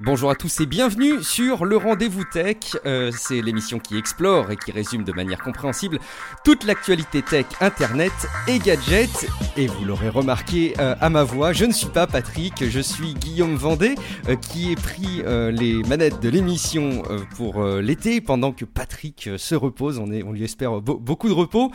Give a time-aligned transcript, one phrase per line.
[0.00, 2.56] Bonjour à tous et bienvenue sur le Rendez-vous Tech.
[2.86, 5.98] Euh, c'est l'émission qui explore et qui résume de manière compréhensible
[6.44, 8.12] toute l'actualité tech, internet
[8.46, 9.26] et gadgets.
[9.56, 13.14] Et vous l'aurez remarqué euh, à ma voix, je ne suis pas Patrick, je suis
[13.14, 13.96] Guillaume Vendée
[14.28, 17.02] euh, qui ai pris les manettes de l'émission
[17.36, 19.98] pour l'été pendant que Patrick se repose.
[19.98, 21.72] On, lui espère beau- beaucoup de repos.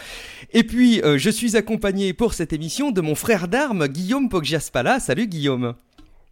[0.54, 5.00] Et puis, je suis accompagné pour cette émission de mon frère d'armes, Guillaume Poggiaspala.
[5.02, 5.74] Salut Guillaume.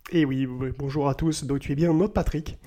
[0.09, 1.45] Et oui, oui, bonjour à tous.
[1.45, 2.57] Donc tu es bien notre Patrick.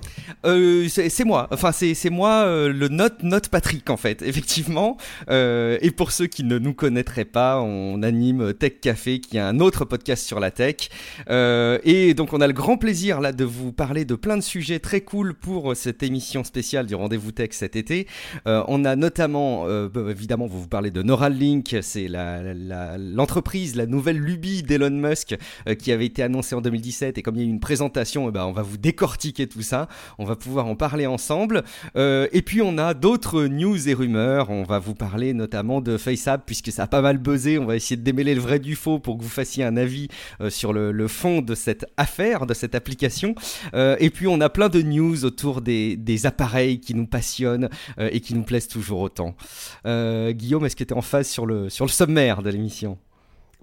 [0.47, 4.97] Euh, c'est moi, enfin c'est moi euh, le note note Patrick en fait, effectivement.
[5.29, 9.41] Euh, et pour ceux qui ne nous connaîtraient pas, on anime Tech Café, qui est
[9.41, 10.89] un autre podcast sur la tech.
[11.29, 14.79] Et donc on a le grand plaisir là de vous parler de plein de sujets
[14.79, 18.07] très cool pour cette émission spéciale du Rendez-vous Tech cet été.
[18.47, 23.87] On a notamment, bah, évidemment, vous vous parlez de Neuralink, c'est la la- l'entreprise, la,
[23.87, 25.37] nouvelle lubie d'Elon Musk
[25.79, 28.45] qui avait été annoncée en 2017 et comme il y a une présentation, eh ben,
[28.45, 29.89] on va vous décortiquer tout ça.
[30.19, 31.65] On va pouvoir en parler ensemble.
[31.97, 34.51] Euh, et puis on a d'autres news et rumeurs.
[34.51, 37.59] On va vous parler notamment de FaceApp puisque ça a pas mal buzzé.
[37.59, 40.09] On va essayer de démêler le vrai du faux pour que vous fassiez un avis
[40.41, 43.35] euh, sur le, fond de cette affaire, de cette application.
[43.75, 48.21] Euh, et puis on a plein de news autour des, appareils qui nous passionnent et
[48.21, 49.35] qui nous plaisent toujours autant.
[49.85, 52.99] Guillaume, est-ce que tu es en phase sur le sommaire de l'émission?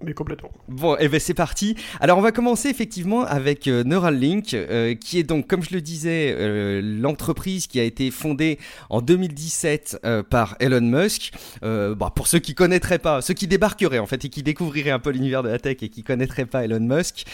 [0.04, 0.50] Mais complètement.
[0.68, 1.76] Bon, et ben c'est parti.
[2.00, 5.80] Alors on va commencer effectivement avec euh, Neuralink, euh, qui est donc, comme je le
[5.80, 8.58] disais, euh, l'entreprise qui a été fondée
[8.90, 11.32] en 2017 euh, par Elon Musk.
[11.62, 14.98] Bah, pour ceux qui connaîtraient pas, ceux qui débarqueraient en fait et qui découvriraient un
[14.98, 17.24] peu l'univers de la tech et qui connaîtraient pas Elon Musk,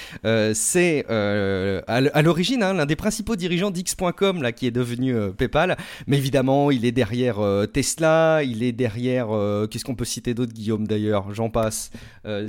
[0.55, 5.77] c'est à l'origine hein, l'un des principaux dirigeants d'X.com là qui est devenu PayPal.
[6.07, 7.39] Mais évidemment, il est derrière
[7.73, 9.29] Tesla, il est derrière.
[9.71, 11.33] Qu'est-ce qu'on peut citer d'autre, Guillaume d'ailleurs?
[11.35, 11.91] J'en passe.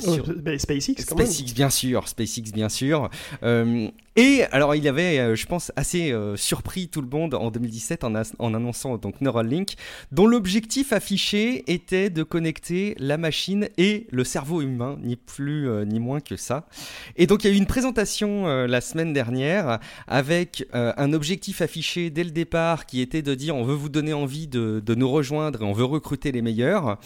[0.09, 1.27] Euh, sur- ben, SpaceX, quand même.
[1.27, 3.09] SpaceX bien sûr, SpaceX bien sûr.
[3.43, 7.51] Euh, et alors il avait, euh, je pense, assez euh, surpris tout le monde en
[7.51, 9.75] 2017 en, annonçant donc Neuralink,
[10.11, 15.85] dont l'objectif affiché était de connecter la machine et le cerveau humain, ni plus euh,
[15.85, 16.67] ni moins que ça.
[17.15, 22.09] Et donc il y a eu une présentation la semaine dernière avec un objectif affiché
[22.09, 25.09] dès le départ qui était de dire on veut vous donner envie de, de nous
[25.09, 26.97] rejoindre et on veut recruter les meilleurs.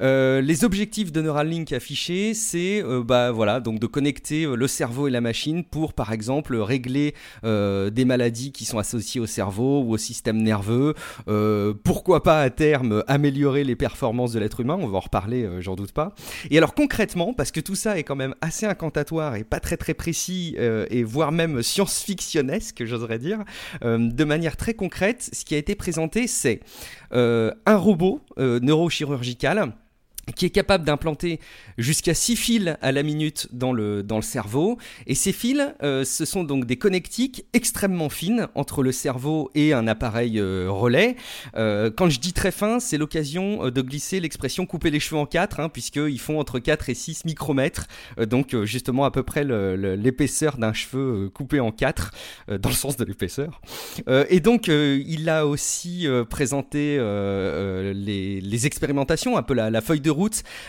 [0.00, 4.66] Euh, les objectifs de Neuralink affichés, c'est euh, bah voilà donc de connecter euh, le
[4.66, 9.26] cerveau et la machine pour par exemple régler euh, des maladies qui sont associées au
[9.26, 10.94] cerveau ou au système nerveux.
[11.84, 14.78] Pourquoi pas à terme améliorer les performances de l'être humain?
[14.80, 16.14] On va en reparler, j'en doute pas.
[16.50, 19.76] Et alors concrètement, parce que tout ça est quand même assez incantatoire et pas très
[19.76, 23.44] très précis et voire même science-fictionnesque, j'oserais dire,
[23.82, 26.60] de manière très concrète, ce qui a été présenté, c'est
[27.12, 29.72] un robot neurochirurgical
[30.34, 31.40] qui est capable d'implanter
[31.78, 34.78] jusqu'à 6 fils à la minute dans le, dans le cerveau.
[35.06, 39.72] Et ces fils, euh, ce sont donc des connectiques extrêmement fines entre le cerveau et
[39.72, 41.16] un appareil euh, relais.
[41.56, 45.26] Euh, quand je dis très fin, c'est l'occasion de glisser l'expression couper les cheveux en
[45.26, 47.86] 4, hein, puisqu'ils font entre 4 et 6 micromètres.
[48.20, 52.10] Donc justement à peu près l'épaisseur d'un cheveu coupé en 4,
[52.48, 53.60] euh, dans le sens de l'épaisseur.
[54.28, 60.10] Et donc, il a aussi présenté les, les expérimentations, un peu la, la feuille de
[60.10, 60.19] route,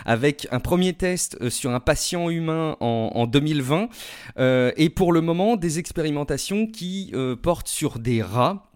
[0.06, 3.90] avec un premier test euh, sur un patient humain en, en 2020,
[4.38, 8.71] euh, et pour le moment, des expérimentations qui euh, portent sur des rats.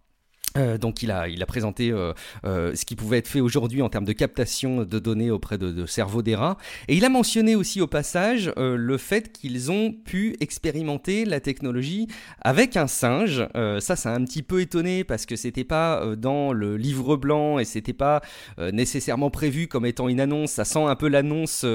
[0.58, 2.14] Euh, donc il a, il a présenté euh,
[2.46, 5.72] euh, ce qui pouvait être fait aujourd'hui en termes de captation de données auprès de,
[5.72, 6.58] de cerveaux des rats.
[6.88, 12.08] Et il a mentionné aussi au passage le fait qu'ils ont pu expérimenter la technologie
[12.42, 13.48] avec un singe.
[13.80, 17.60] Ça, ça a un petit peu étonné parce que c'était pas dans le livre blanc
[17.60, 18.22] et c'était pas
[18.58, 20.52] nécessairement prévu comme étant une annonce.
[20.52, 21.66] Ça sent un peu l'annonce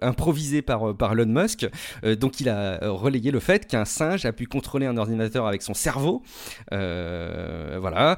[0.00, 1.68] improvisée par, par Elon Musk.
[2.04, 5.74] Donc il a relayé le fait qu'un singe a pu contrôler un ordinateur avec son
[5.74, 6.22] cerveau.
[6.72, 8.16] Euh, voilà.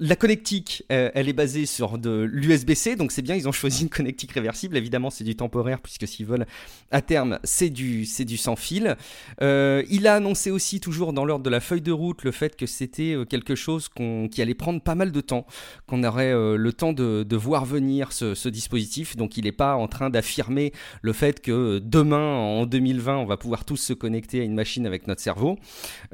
[0.00, 3.88] la connectique, elle est basée sur de l'USB-C, donc c'est bien, ils ont choisi une
[3.88, 4.76] connectique réversible.
[4.76, 6.46] Évidemment, c'est du temporaire puisque s'ils veulent
[6.90, 8.96] à terme, c'est du, c'est du sans fil.
[9.40, 12.66] il a annoncé aussi toujours dans l'ordre de la feuille de route le fait que
[12.66, 13.88] c'était quelque chose
[14.30, 15.46] qui allait prendre pas mal de temps,
[15.86, 19.16] qu'on aurait le temps de, voir venir ce, ce dispositif.
[19.16, 20.72] Donc il n'est pas en train d'affirmer
[21.02, 24.86] le fait que demain, en 2020, on va pouvoir tous se connecter à une machine
[24.86, 25.58] avec notre cerveau.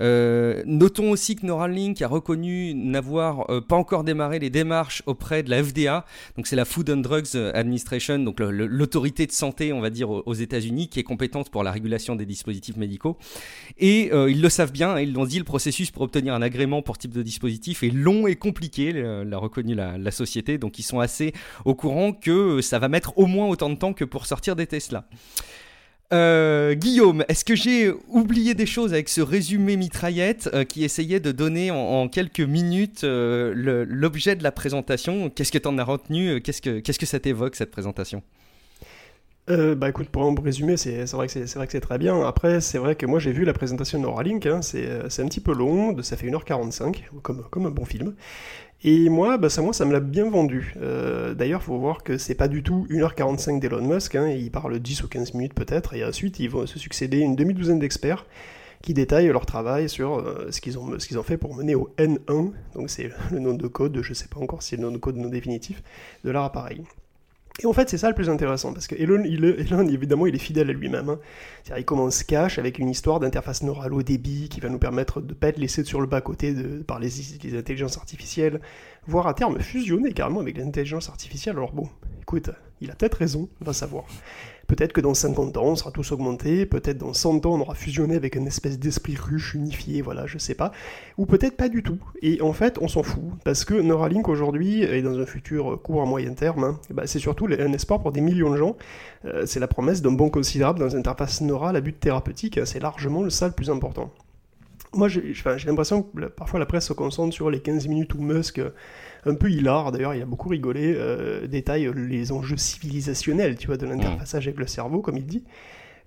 [0.01, 5.43] Euh, notons aussi que Neuralink a reconnu n'avoir euh, pas encore démarré les démarches auprès
[5.43, 6.05] de la FDA,
[6.37, 10.35] donc c'est la Food and Drugs Administration, donc l'autorité de santé, on va dire, aux
[10.35, 13.17] États-Unis, qui est compétente pour la régulation des dispositifs médicaux.
[13.79, 16.83] Et euh, ils le savent bien, ils l'ont dit, le processus pour obtenir un agrément
[16.83, 20.85] pour type de dispositif est long et compliqué, l'a reconnu la, la société, donc ils
[20.85, 21.33] sont assez
[21.65, 24.67] au courant que ça va mettre au moins autant de temps que pour sortir des
[24.67, 25.05] Tesla.
[26.13, 31.21] Euh, Guillaume, est-ce que j'ai oublié des choses avec ce résumé mitraillette euh, qui essayait
[31.21, 35.31] de donner en, quelques minutes euh, l'objet de la présentation?
[35.31, 36.43] Qu'est-ce que tu en as retenu?
[36.43, 38.23] Qu'est-ce que ça t'évoque cette présentation?
[39.49, 42.27] Bah écoute, pour en résumer, c'est vrai que c'est vrai que c'est très bien.
[42.27, 45.41] Après, c'est vrai que moi j'ai vu la présentation de Neuralink, hein, c'est un petit
[45.41, 48.15] peu long, ça fait 1h45, comme, comme un bon film.
[48.85, 50.75] Et moi, bah, ça, moi, ça me l'a bien vendu.
[50.81, 54.81] Euh, D'ailleurs, faut voir que c'est pas du tout 1h45 d'Elon Musk, hein, il parle
[54.81, 58.27] 10 ou 15 minutes peut-être, et ensuite ils vont se succéder une demi-douzaine d'experts
[58.83, 62.91] qui détaillent leur travail sur euh, ce qu'ils ont, fait pour mener au N1, donc
[62.91, 65.17] c'est le nom de code, je sais pas encore si c'est le nom de code
[65.17, 65.83] non définitif,
[66.25, 66.83] de leur appareil.
[67.61, 70.71] Et en fait, c'est ça le plus intéressant, parce que Elon, évidemment, il est fidèle
[70.71, 71.11] à lui-même.
[71.11, 71.19] Hein.
[71.63, 75.21] C'est-à-dire, il commence cache avec une histoire d'interface neurale au débit qui va nous permettre
[75.21, 76.55] de ne pas être laissé sur le bas-côté
[76.87, 77.11] par les,
[77.43, 78.61] les, intelligences artificielles,
[79.07, 81.57] voire à terme fusionner carrément avec l'intelligence artificielle.
[81.57, 81.89] Alors bon,
[82.23, 82.51] écoute,
[82.81, 84.05] il a peut-être raison, on va savoir.
[84.67, 87.75] Peut-être que dans 50 ans, on sera tous augmentés, peut-être dans 100 ans, on aura
[87.75, 90.73] fusionné avec une espèce d'esprit ruche unifié, voilà, je sais pas.
[91.19, 91.99] Ou peut-être pas du tout.
[92.23, 96.03] Et en fait, on s'en fout, parce que Neuralink aujourd'hui, et dans un futur court
[96.03, 98.77] à moyen terme, hein, bah, c'est surtout un espoir pour des millions de gens.
[99.25, 102.81] Euh, c'est la promesse d'un bon considérable dans une interface neurale à but thérapeutique, c'est
[102.81, 104.11] largement le ça le plus important.
[104.95, 105.33] Moi, j'ai
[105.67, 108.61] l'impression que parfois la presse se concentre sur les 15 minutes où Musk
[109.25, 113.77] un peu hilar, d'ailleurs, il a beaucoup rigolé, euh, détaille les enjeux civilisationnels, tu vois,
[113.77, 115.45] de l'interfaçage avec le cerveau, comme il dit.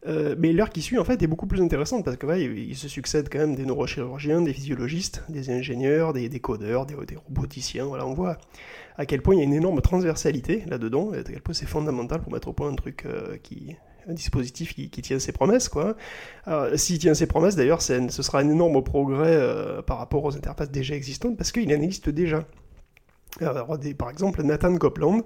[0.07, 2.87] Euh, mais l'heure qui suit, en fait, est beaucoup plus intéressante parce que il, se
[2.87, 7.85] succède quand même des neurochirurgiens, des physiologistes, des ingénieurs, des, codeurs, des, roboticiens.
[7.85, 8.37] Voilà, on voit
[8.97, 11.65] à quel point il y a une énorme transversalité là-dedans, et à quel point c'est
[11.65, 13.75] fondamental pour mettre au point un truc euh, qui,
[14.07, 15.95] un dispositif qui, tient ses promesses, quoi.
[16.75, 20.69] S'il tient ses promesses, d'ailleurs, ce sera un énorme progrès euh, par rapport aux interfaces
[20.69, 22.45] déjà existantes, parce qu'il en existe déjà
[23.39, 25.21] par exemple, Nathan Copeland,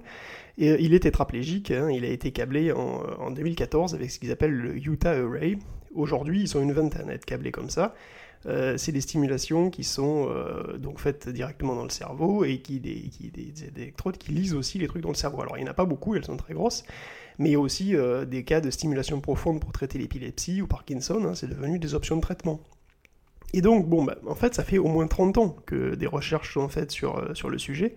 [0.60, 4.54] euh, il est tétraplégique, hein, il a été câblé en, 2014 avec ce qu'ils appellent
[4.54, 5.58] le Utah Array.
[5.94, 7.94] Aujourd'hui, ils sont une vingtaine à être câblés comme ça.
[8.46, 12.80] Euh, c'est des stimulations qui sont euh, donc faites directement dans le cerveau et qui
[12.80, 15.42] des, des, électrodes qui lisent aussi les trucs dans le cerveau.
[15.42, 16.84] Alors il n'y en a pas beaucoup, elles sont très grosses,
[17.38, 17.94] mais il y a aussi
[18.26, 22.16] des cas de stimulation profonde pour traiter l'épilepsie ou Parkinson, hein, c'est devenu des options
[22.16, 22.60] de traitement.
[23.52, 26.54] Et donc, bon, bah, en fait, ça fait au moins 30 ans que des recherches
[26.54, 27.96] sont faites sur, euh, sur le sujet.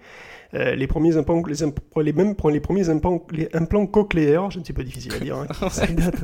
[0.56, 1.56] Euh, les premiers implants, les,
[2.04, 5.38] les, mêmes, les premiers implants, les implants cochléaires, je ne sais pas difficile à dire,
[5.38, 6.16] hein, ça date,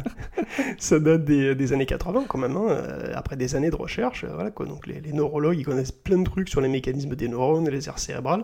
[0.78, 4.26] ça date des, des, années 80 quand même, hein, euh, après des années de recherche.
[4.26, 7.28] voilà, quoi, donc les, les, neurologues, ils connaissent plein de trucs sur les mécanismes des
[7.28, 8.44] neurones, les aires cérébrales.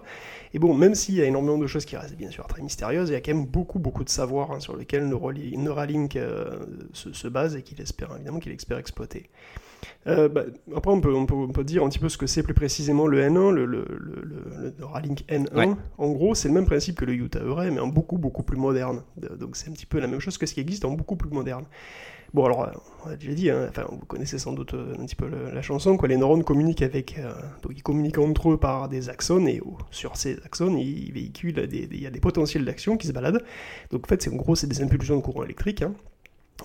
[0.53, 3.09] Et bon, même s'il y a énormément de choses qui restent bien sûr très mystérieuses,
[3.09, 6.17] il y a quand même beaucoup, beaucoup de savoir hein, sur lesquels Neuralink
[6.93, 9.29] se, se, base et qu'il espère, évidemment, qu'il espère exploiter.
[10.07, 10.43] Euh, bah,
[10.75, 13.21] après, on peut, on, peut, dire un petit peu ce que c'est plus précisément le
[13.21, 15.75] N1, le, le, le, Neuralink N1.
[15.97, 18.57] En gros, c'est le même principe que le Utah Array, mais en beaucoup, beaucoup plus
[18.57, 19.03] moderne.
[19.39, 21.29] Donc c'est un petit peu la même chose que ce qui existe en beaucoup plus
[21.29, 21.65] moderne.
[22.35, 22.69] Bon, alors,
[23.05, 25.61] on a déjà dit, hein, enfin, vous connaissez sans doute euh, un petit peu la
[25.61, 26.09] chanson, quoi.
[26.09, 27.31] Les neurones communiquent avec, euh,
[27.61, 32.01] donc ils communiquent entre eux par des axones, et sur ces axones, ils véhiculent il
[32.01, 33.41] y a des potentiels d'action qui se baladent.
[33.91, 35.81] Donc, en fait, c'est en gros, c'est des impulsions de courant électrique.
[35.81, 35.93] Hein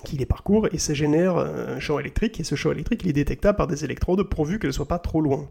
[0.05, 3.13] qui les parcourt et ça génère un champ électrique et ce champ électrique il est
[3.13, 5.49] détectable par des électrodes pourvu qu'elles ne soient pas trop loin.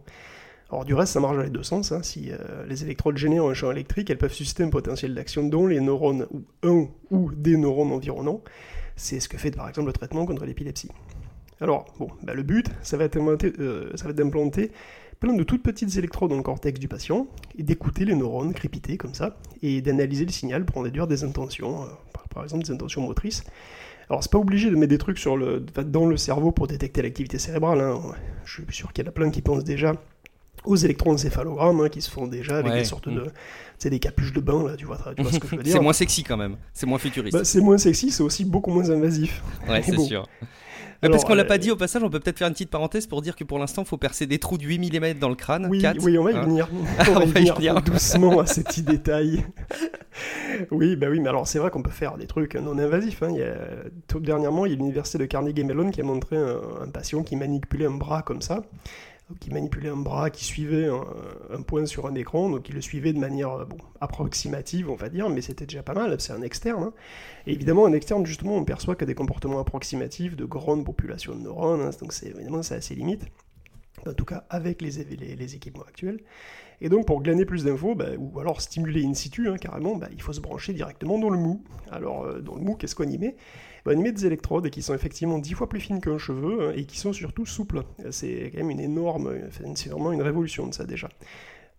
[0.71, 2.01] Alors du reste ça marche dans les deux sens, hein.
[2.01, 5.67] si euh, les électrodes génèrent un champ électrique elles peuvent susciter un potentiel d'action dont
[5.67, 8.41] les neurones ou un ou des neurones environnants,
[8.95, 10.89] c'est ce que fait par exemple le traitement contre l'épilepsie.
[11.59, 14.71] Alors bon, bah, le but ça va être euh, d'implanter
[15.19, 18.97] plein de toutes petites électrodes dans le cortex du patient et d'écouter les neurones crépiter
[18.97, 21.85] comme ça et d'analyser le signal pour en déduire des intentions, euh,
[22.33, 23.43] par exemple des intentions motrices.
[24.11, 27.01] Alors, c'est pas obligé de mettre des trucs sur le, dans le cerveau pour détecter
[27.01, 27.79] l'activité cérébrale.
[27.79, 28.01] Hein.
[28.43, 29.93] Je suis sûr qu'il y en a plein qui pensent déjà
[30.65, 33.23] aux électroencéphalogrammes hein, qui se font déjà avec des sortes de.
[33.77, 35.71] C'est des capuches de bain, là, tu vois, tu vois ce que je veux dire.
[35.71, 37.37] c'est moins sexy quand même, c'est moins futuriste.
[37.37, 39.41] Bah, c'est moins sexy, c'est aussi beaucoup moins invasif.
[39.69, 40.27] Ouais, c'est sûr.
[41.09, 43.21] Parce qu'on l'a pas dit au passage, on peut peut-être faire une petite parenthèse pour
[43.21, 45.67] dire que pour l'instant, il faut percer des trous de 8 mm dans le crâne.
[45.69, 46.43] Oui, oui on va y hein.
[46.43, 46.69] venir.
[47.09, 49.45] on va y venir doucement à ces petits détails.
[50.71, 53.23] oui, bah oui, mais alors c'est vrai qu'on peut faire des trucs non invasifs.
[53.23, 53.29] Hein.
[53.31, 53.55] Il y a,
[54.07, 57.35] tout dernièrement, il y a l'université de Carnegie Mellon qui a montré un patient qui
[57.35, 58.63] manipulait un bras comme ça
[59.39, 63.13] qui manipulait un bras, qui suivait un, point sur un écran, donc il le suivait
[63.13, 66.83] de manière bon, approximative, on va dire, mais c'était déjà pas mal, c'est un externe.
[66.83, 66.93] Hein.
[67.47, 71.41] Et évidemment, un externe, justement, on perçoit que des comportements approximatifs de grandes populations de
[71.41, 73.25] neurones, hein, donc c'est évidemment c'est assez limite,
[74.07, 76.19] en tout cas avec les, les, équipements actuels.
[76.81, 80.07] Et donc pour glaner plus d'infos, bah, ou alors stimuler in situ hein, carrément, bah,
[80.11, 81.63] il faut se brancher directement dans le mou.
[81.91, 83.35] Alors euh, dans le mou, qu'est-ce qu'on y met?
[83.85, 86.73] On y met des électrodes qui sont effectivement dix fois plus fines qu'un cheveu hein,
[86.75, 87.83] et qui sont surtout souples.
[88.11, 89.31] C'est quand même une énorme,
[89.75, 91.09] c'est vraiment une révolution de ça déjà.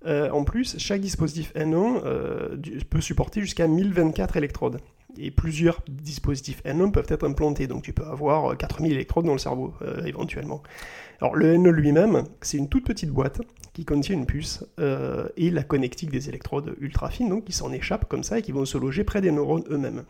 [0.05, 2.57] Euh, en plus, chaque dispositif N1 euh,
[2.91, 4.81] peut supporter jusqu'à 1024 électrodes.
[5.19, 9.39] Et plusieurs dispositifs N1 peuvent être implantés, donc tu peux avoir 4000 électrodes dans le
[9.39, 9.75] cerveau,
[10.07, 10.63] éventuellement.
[11.21, 13.43] Alors le N1 lui-même, c'est une toute petite boîte
[13.75, 14.65] qui contient une puce
[15.37, 18.53] et la connectique des électrodes ultra fines, donc qui s'en échappent comme ça et qui
[18.53, 20.05] vont se loger près des neurones eux-mêmes.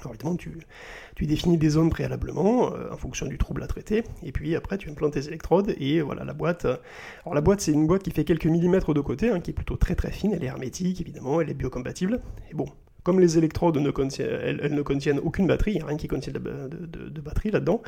[0.00, 4.32] Alors évidemment, tu, définis des zones préalablement euh, en fonction du trouble à traiter, et
[4.32, 6.64] puis après tu implantes tes électrodes, et voilà la boîte.
[6.64, 6.76] Euh,
[7.24, 9.54] alors la boîte, c'est une boîte qui fait quelques millimètres de côté, hein, qui est
[9.54, 12.20] plutôt très très fine, elle est hermétique évidemment, elle est biocompatible.
[12.50, 12.66] Et bon,
[13.02, 14.28] comme les électrodes ne contiennent,
[14.60, 17.82] elles, ne contiennent aucune batterie, il n'y a rien qui contient de, batterie là-dedans,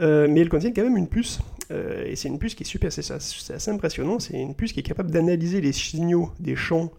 [0.00, 1.40] euh, mais elles contiennent quand même une puce,
[1.70, 4.84] et c'est une puce qui est super, c'est assez impressionnant, c'est une puce qui est
[4.84, 6.90] capable d'analyser les signaux des champs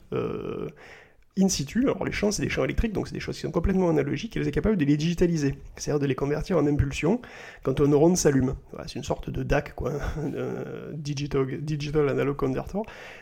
[1.40, 1.84] in situ.
[1.84, 4.36] Alors les champs, c'est des champs électriques, donc c'est des choses qui sont complètement analogiques,
[4.36, 7.22] et elle est capable de les digitaliser, c'est-à-dire de les convertir en impulsion
[7.64, 8.56] quand un neurone s'allume.
[8.88, 9.94] c'est une sorte de DAC, quoi,
[10.94, 12.80] digital, digital Analog Converter,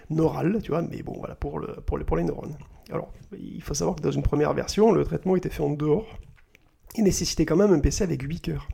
[0.10, 2.56] neural, tu vois, mais bon, voilà, pour, le, pour, les, neurones.
[2.92, 6.08] Alors, il faut savoir que dans une première version, le traitement était fait en dehors,
[6.96, 8.68] il nécessitait quand même un PC avec 8 cœurs.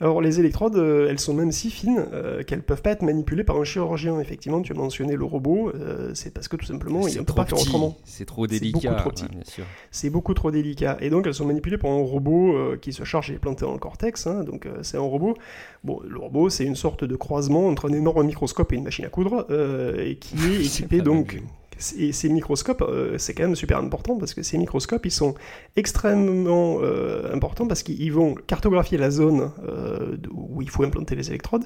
[0.00, 3.44] Alors les électrodes, euh, elles sont même si fines euh, qu'elles peuvent pas être manipulées
[3.44, 4.18] par un chirurgien.
[4.18, 7.32] Effectivement, tu as mentionné le robot, euh, c'est parce que tout simplement, il ne peut
[7.32, 7.96] pas faire autrement.
[8.04, 9.04] C'est trop délicat.
[9.92, 10.96] C'est beaucoup trop délicat.
[11.00, 13.78] Et donc elles sont manipulées par un robot qui se charge et planté dans le
[13.78, 14.26] cortex.
[14.26, 14.42] Hein.
[14.42, 15.36] donc c'est un robot.
[15.84, 19.04] Bon, le robot, c'est une sorte de croisement entre un énorme microscope et une machine
[19.04, 19.46] à coudre,
[19.98, 21.40] et qui est équipé donc
[21.96, 25.34] et ces microscopes, euh, c'est quand même super important parce que ces microscopes, ils sont
[25.76, 31.28] extrêmement euh, importants parce qu'ils vont cartographier la zone euh, où il faut implanter les
[31.28, 31.64] électrodes.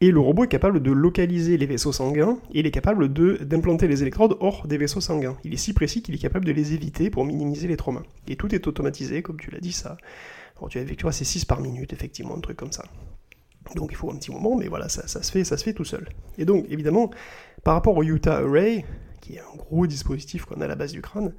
[0.00, 3.88] Et le robot est capable de localiser les vaisseaux sanguins et il est capable d'implanter
[3.88, 5.36] les électrodes hors des vaisseaux sanguins.
[5.44, 8.04] Il est si précis qu'il est capable de les éviter pour minimiser les traumas.
[8.28, 9.96] Et tout est automatisé, comme tu l'as dit, ça.
[10.56, 12.84] Alors, tu vois, c'est 6 par minute, effectivement, un truc comme ça.
[13.74, 15.84] Donc il faut un petit moment, mais voilà, ça, se fait, ça se fait tout
[15.84, 16.08] seul.
[16.38, 17.10] Et donc, évidemment,
[17.64, 18.84] par rapport au Utah Array,
[19.28, 21.34] qui est un gros dispositif qu'on a à la base du crâne,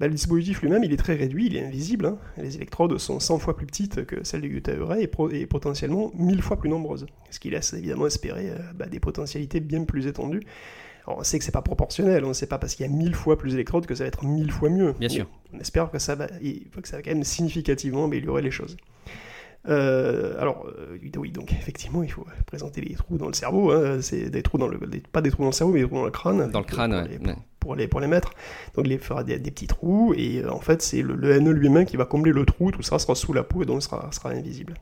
[0.00, 2.06] bah, le dispositif lui-même, il est très réduit, il est invisible.
[2.06, 2.18] Hein.
[2.36, 6.42] Les électrodes sont 100 fois plus petites que celles du Utah Array et, potentiellement 1000
[6.42, 7.06] fois plus nombreuses.
[7.30, 10.42] Ce qui laisse évidemment espérer euh, bah, des potentialités bien plus étendues.
[11.06, 12.92] Alors, on sait que c'est pas proportionnel, on ne sait pas parce qu'il y a
[12.92, 14.94] 1000 fois plus d'électrodes que ça va être 1000 fois mieux.
[14.98, 15.26] Bien sûr.
[15.52, 18.76] On espère que ça, va, que ça va quand même significativement améliorer les choses.
[19.66, 23.70] Euh, alors, euh, oui, donc effectivement, il faut présenter les trous dans le cerveau.
[23.70, 24.78] Hein, c'est des trous dans le,
[25.12, 26.50] pas des trous dans le cerveau, mais des trous dans le crâne.
[26.50, 27.08] Dans le crâne,
[27.60, 28.32] pour, les, pour, les, mettre.
[28.74, 31.86] Donc, il fera des, petits trous, et euh, en fait, c'est le, le NE lui-même
[31.86, 32.70] qui va combler le trou.
[32.70, 34.74] Tout ça sera sous la peau et donc sera, sera invisible.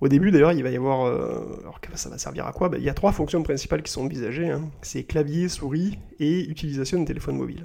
[0.00, 1.06] Au début, d'ailleurs, il va y avoir.
[1.06, 2.68] alors, ça va servir à quoi?
[2.68, 4.68] Ben, Il y a trois fonctions principales qui sont envisagées hein.
[4.82, 7.62] c'est clavier, souris et utilisation de téléphone mobile.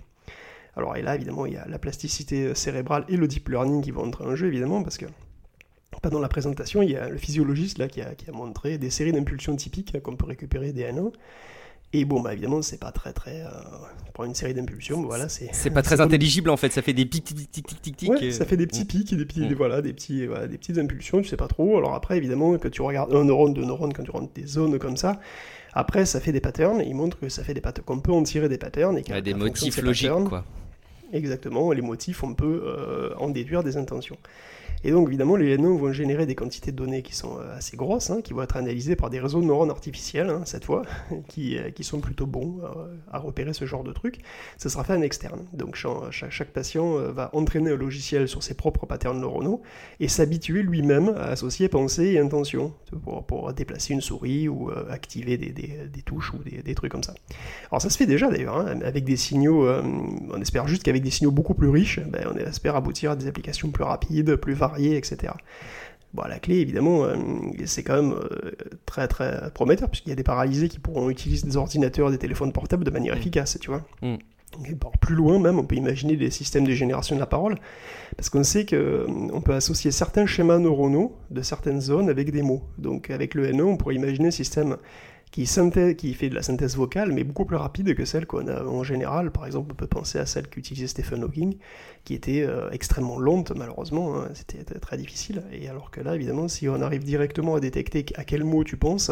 [0.78, 3.92] Alors, et là, évidemment, il y a la plasticité cérébrale et le deep learning qui
[3.92, 5.08] vont entrer en jeu, évidemment, parce que
[6.02, 9.56] pendant la présentation, il y a le physiologiste là, qui, a, montré des séries d'impulsions
[9.56, 11.12] typiques qu'on peut récupérer des N1.
[11.92, 13.42] Et bon, bah évidemment, c'est pas très très.
[13.42, 13.50] Euh,
[14.14, 15.50] pour une série d'impulsions, voilà, c'est.
[15.54, 18.10] C'est pas très intelligible en fait, ça fait des pics, tic, tic, tic, tic, tic.
[18.10, 19.54] Ouais, ça fait des petits pics, des petits, mm.
[19.54, 21.78] voilà, des petits, voilà, des petites impulsions, tu sais pas trop.
[21.78, 24.78] Alors après, évidemment, que tu regardes un neurone, deux neurones, quand tu rentres des zones
[24.78, 25.20] comme ça,
[25.74, 26.82] après, ça fait des patterns.
[26.86, 29.22] Il montre que ça fait des patterns, qu'on peut en tirer des patterns et a
[29.22, 30.46] des motifs logiques, quoi.
[31.12, 34.18] Exactement, les motifs, on peut euh, en déduire des intentions.
[34.84, 37.76] Et donc, évidemment, les NO vont générer des quantités de données qui sont euh, assez
[37.76, 40.84] grosses, hein, qui vont être analysées par des réseaux de neurones artificiels, hein, cette fois,
[41.28, 44.20] qui, euh, qui, sont plutôt bons euh, à repérer ce genre de trucs.
[44.58, 45.46] Ça sera fait en externe.
[45.54, 49.62] Donc, chaque, chaque patient va entraîner un logiciel sur ses propres patterns neuronaux
[50.00, 55.38] et s'habituer lui-même à associer pensée et intention pour, pour déplacer une souris ou activer
[55.38, 57.14] des, des, des, touches ou des, des, trucs comme ça.
[57.72, 61.12] Alors, ça se fait déjà d'ailleurs, hein, avec des signaux, on espère juste qu'avec des
[61.12, 64.69] signaux beaucoup plus riches, ben, on espère aboutir à des applications plus rapides, plus variées
[64.78, 65.34] etc.
[66.14, 67.16] Bon, la clé, évidemment, euh,
[67.66, 68.52] c'est quand même euh,
[68.88, 72.52] très très prometteur, puisqu'il y a des paralysés qui pourront utiliser des ordinateurs, des téléphones
[72.52, 73.20] portables de manière mm.
[73.20, 73.84] efficace, tu vois.
[74.02, 74.16] Mm.
[75.02, 77.58] plus loin même, on peut imaginer des systèmes de génération de la parole,
[78.18, 82.64] parce qu'on sait qu'on peut associer certains schémas neuronaux de certaines zones avec des mots.
[82.80, 84.78] Donc avec le NE, on pourrait imaginer un système
[85.32, 85.48] qui,
[85.96, 88.84] qui fait de la synthèse vocale, mais beaucoup plus rapide que celle qu'on a en
[88.84, 89.32] général.
[89.32, 91.58] Par exemple, on peut penser à celle qu'utilisait Stephen Hawking,
[92.04, 94.16] qui était euh, extrêmement lente, malheureusement.
[94.16, 94.30] Hein.
[94.34, 95.44] C'était très difficile.
[95.52, 98.78] Et alors que là, évidemment, si on arrive directement à détecter à quel mot tu
[98.78, 99.12] penses,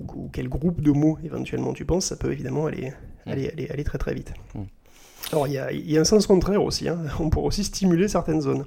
[0.00, 2.92] ou, quel groupe de mots éventuellement tu penses, ça peut évidemment aller,
[3.26, 3.30] mm.
[3.30, 4.34] aller, aller, très très vite.
[4.54, 4.62] Mm.
[5.32, 6.88] Alors, il y a, y a, un sens contraire aussi.
[6.88, 6.98] Hein.
[7.20, 8.66] On pourrait aussi stimuler certaines zones.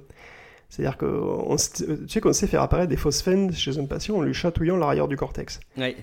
[0.70, 1.56] C'est-à-dire que
[2.04, 5.10] tu sais qu'on sait faire apparaître des phosphènes chez un patient en lui chatouillant l'arrière
[5.10, 5.60] du cortex.
[5.78, 5.96] Oui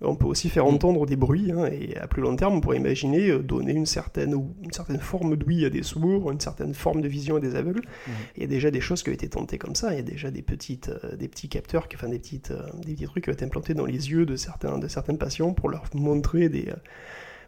[0.00, 0.74] on peut aussi faire mm.
[0.74, 3.86] entendre des bruits, hein, et à plus long terme, on pourrait imaginer euh, donner une
[3.86, 7.56] certaine, une certaine forme d'ouïe à des sourds, une certaine forme de vision à des
[7.56, 7.82] aveugles.
[8.06, 8.10] Mm.
[8.36, 10.02] Il y a déjà des choses qui ont été tentées comme ça, il y a
[10.02, 13.30] déjà des, petites, euh, des petits capteurs, enfin des, petites, euh, des petits trucs qui
[13.30, 16.68] ont été implantés dans les yeux de certains, de certains patients pour leur montrer des...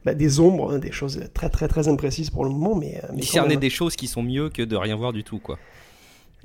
[0.04, 3.22] Bah, des ombres, hein, des choses très très très imprécises pour le moment, mais, mais
[3.22, 5.58] discerner des choses qui sont mieux que de rien voir du tout, quoi.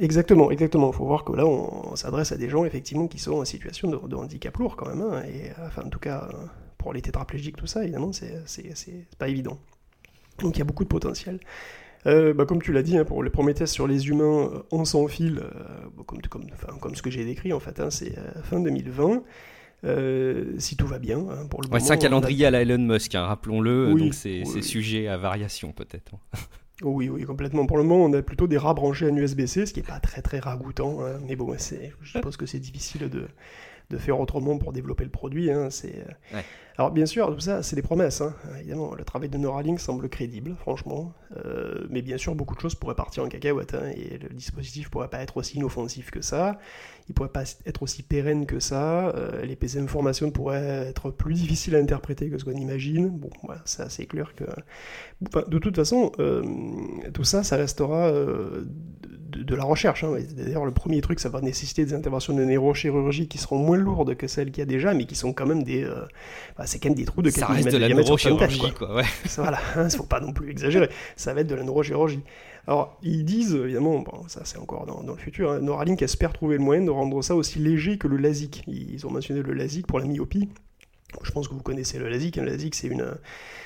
[0.01, 0.91] Exactement, exactement.
[0.91, 3.89] Il faut voir que là, on, s'adresse à des gens effectivement qui sont en situation
[3.89, 5.01] de, handicap lourd quand même.
[5.01, 6.27] Hein, et enfin, en tout cas,
[6.77, 8.67] pour les tétraplégiques, tout ça, évidemment, c'est
[9.19, 9.59] pas évident.
[10.39, 11.39] Donc il y a beaucoup de potentiel.
[12.07, 14.63] Euh, bah, comme tu l'as dit, hein, pour les premiers tests sur les humains, euh,
[14.71, 16.45] on sans fil, euh, comme, comme,
[16.79, 19.21] comme, ce que j'ai décrit en fait, hein, c'est fin 2020.
[20.57, 23.93] si tout va bien, pour le ouais, C'est un calendrier à la Elon Musk, rappelons-le,
[23.93, 26.13] donc c'est sujet à variation peut-être.
[26.83, 27.65] Oui, oui, complètement.
[27.65, 29.99] Pour le moment, on a plutôt des rats branchés en USB-C, ce qui n'est pas
[29.99, 31.03] très très ragoûtant.
[31.03, 31.19] Hein.
[31.27, 33.27] Mais bon, je pense que c'est difficile de,
[33.89, 35.51] de faire autrement pour développer le produit.
[35.51, 36.05] Hein, c'est...
[36.33, 36.41] Euh.
[36.81, 38.21] Alors bien sûr, tout ça, c'est des promesses.
[38.21, 38.33] Hein.
[38.57, 41.13] Évidemment, le travail de Neuralink semble crédible, franchement.
[41.45, 43.75] Euh, mais bien sûr, beaucoup de choses pourraient partir en cacahuète.
[43.75, 46.57] Hein, et le dispositif pourrait pas être aussi inoffensif que ça.
[47.07, 49.09] Il pourrait pas être aussi pérenne que ça.
[49.09, 53.09] Euh, les informations pourraient être plus difficiles à interpréter que ce qu'on imagine.
[53.09, 54.45] Bon, voilà, c'est assez clair que...
[55.47, 56.11] de toute façon,
[57.13, 58.11] tout ça, ça restera
[59.31, 60.03] de, la recherche.
[60.03, 60.17] Hein.
[60.35, 64.15] D'ailleurs, le premier truc, ça va nécessiter des interventions de neurochirurgie qui seront moins lourdes
[64.15, 65.83] que celles qu'il y a déjà, mais qui sont quand même des.
[65.83, 66.05] Euh,
[66.57, 68.95] bah, c'est quand même des trous de quelques ça reste de la neurochirurgie, quoi.
[68.95, 69.03] ouais.
[69.35, 70.89] Voilà, il ne faut pas non plus exagérer.
[71.15, 72.21] Ça va être de la neurochirurgie.
[72.67, 76.57] Alors, ils disent, évidemment, bon, ça c'est encore dans, le futur, hein, Neuralink espère trouver
[76.57, 78.63] le moyen de rendre ça aussi léger que le LASIK.
[78.67, 80.49] Ils ont mentionné le LASIK pour la myopie.
[81.23, 82.37] Je pense que vous connaissez le LASIK.
[82.37, 83.05] Le LASIK, c'est une,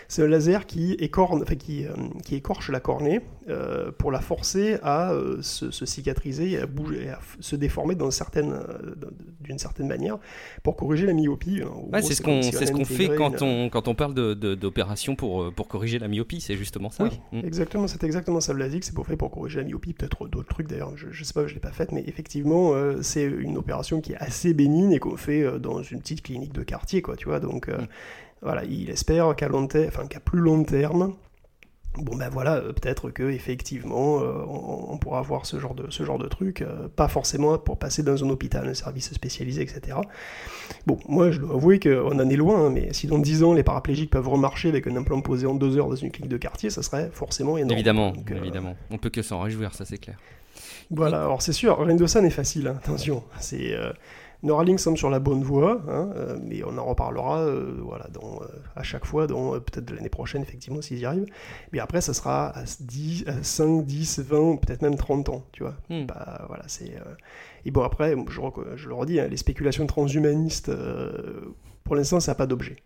[0.08, 1.94] c'est un laser qui, écorne, enfin, qui, euh,
[2.24, 7.20] qui écorche la cornée euh, pour la forcer à euh, se, cicatriser, à bouger, à
[7.40, 8.54] se déformer d'une certaine,
[9.80, 10.18] manière
[10.64, 11.62] pour corriger la myopie.
[12.02, 15.54] c'est ce qu'on c'est ce qu'on fait quand on quand on parle d'opération de, pour
[15.54, 17.04] pour corriger la myopie, c'est justement ça.
[17.04, 17.46] Oui, mm.
[17.46, 20.50] exactement, c'est exactement ça le LASIK, c'est pour fait pour corriger la myopie, peut-être d'autres
[20.50, 24.02] trucs d'ailleurs, je, je sais pas, je l'ai pas faite, mais effectivement c'est une opération
[24.02, 27.26] qui est assez bénigne et qu'on fait dans une petite clinique de quartier, quoi, tu
[27.26, 27.86] vois, donc mm.
[28.46, 31.16] Voilà, il espère qu'à long terme, enfin qu'à plus long terme,
[31.98, 36.04] bon ben voilà, euh, peut-être que effectivement, euh, on, pourra avoir ce genre de ce
[36.04, 39.98] genre de truc, euh, pas forcément pour passer dans un hôpital, un service spécialisé, etc.
[40.86, 43.54] Bon, moi je dois avouer qu'on en est loin, hein, mais si dans 10 ans
[43.54, 46.38] les paraplégiques peuvent remarcher avec un implant posé en 2 heures dans une clinique de
[46.38, 47.74] quartier, ça serait forcément énorme.
[47.74, 48.76] Évidemment, évidemment.
[48.92, 50.20] On peut que s'en réjouir, ça c'est clair.
[50.92, 53.24] Voilà, alors c'est sûr, rien de ça n'est facile, hein, attention.
[53.40, 53.76] C'est
[54.46, 58.42] Neuralink semble sur la bonne voie, hein, euh, mais on en reparlera euh, voilà, dans,
[58.42, 61.26] euh, à chaque fois, peut-être l'année prochaine, effectivement, s'ils y arrivent.
[61.74, 65.74] Mais après, ça sera à, 10, 5, 10, 20, peut-être même 30 ans, tu vois.
[65.90, 66.06] Hmm.
[66.06, 66.94] Bah, voilà, c'est...
[67.66, 68.40] Et bon, après, je,
[68.76, 70.72] je le redis, hein, les spéculations transhumanistes
[71.86, 72.78] pour l'instant, ça n'a pas d'objet.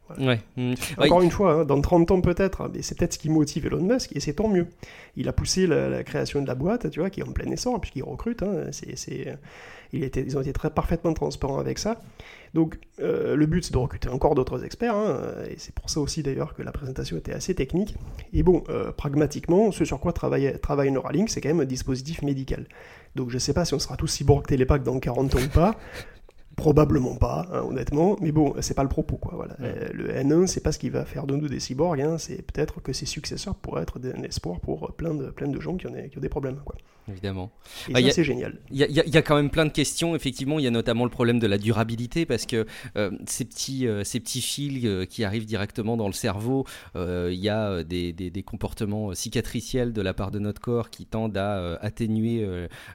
[0.57, 0.73] Hmm.
[0.97, 3.65] Encore une fois, hein, dans 30 ans peut-être, hein, mais c'est peut-être ce qui motive
[3.65, 4.67] Elon Musk, et c'est tant mieux.
[5.15, 7.79] Il a poussé la, création de la boîte, tu vois, qui est en plein essor,
[7.79, 8.43] puisqu'il recrute.
[8.43, 9.37] Hein, c'est,
[9.93, 12.01] il était, ils ont été très parfaitement transparents avec ça.
[12.53, 14.95] Donc, euh, le but, c'est de recruter encore d'autres experts,
[15.49, 17.95] et c'est pour ça aussi d'ailleurs que la présentation était assez technique.
[18.33, 22.21] Et bon, euh, pragmatiquement, ce sur quoi travaille, travaille Neuralink, c'est quand même un dispositif
[22.21, 22.67] médical.
[23.15, 25.49] Donc, je ne sais pas si on sera tous cyborg télépac dans 40 ans ou
[25.49, 25.77] pas.
[26.59, 29.33] Probablement pas, hein, honnêtement, mais bon, c'est pas le propos, quoi.
[29.35, 29.55] Voilà.
[29.61, 32.41] Euh, le N1, c'est pas ce qui va faire de nous des cyborgs, hein, c'est
[32.41, 35.87] peut-être que ses successeurs pourraient être un espoir pour plein de, plein de gens qui
[35.87, 36.75] ont, qui ont des problèmes, quoi
[37.09, 37.51] évidemment.
[37.89, 38.57] Et ah, c'est génial.
[38.71, 40.15] Il y, a quand même plein de questions.
[40.15, 42.65] Effectivement, il y a notamment le problème de la durabilité parce que
[42.97, 47.33] euh, ces, petits, euh, ces petits fils euh, qui arrivent directement dans le cerveau, il
[47.33, 51.75] y a des, des, comportements cicatriciels de la part de notre corps qui tendent à
[51.81, 52.45] atténuer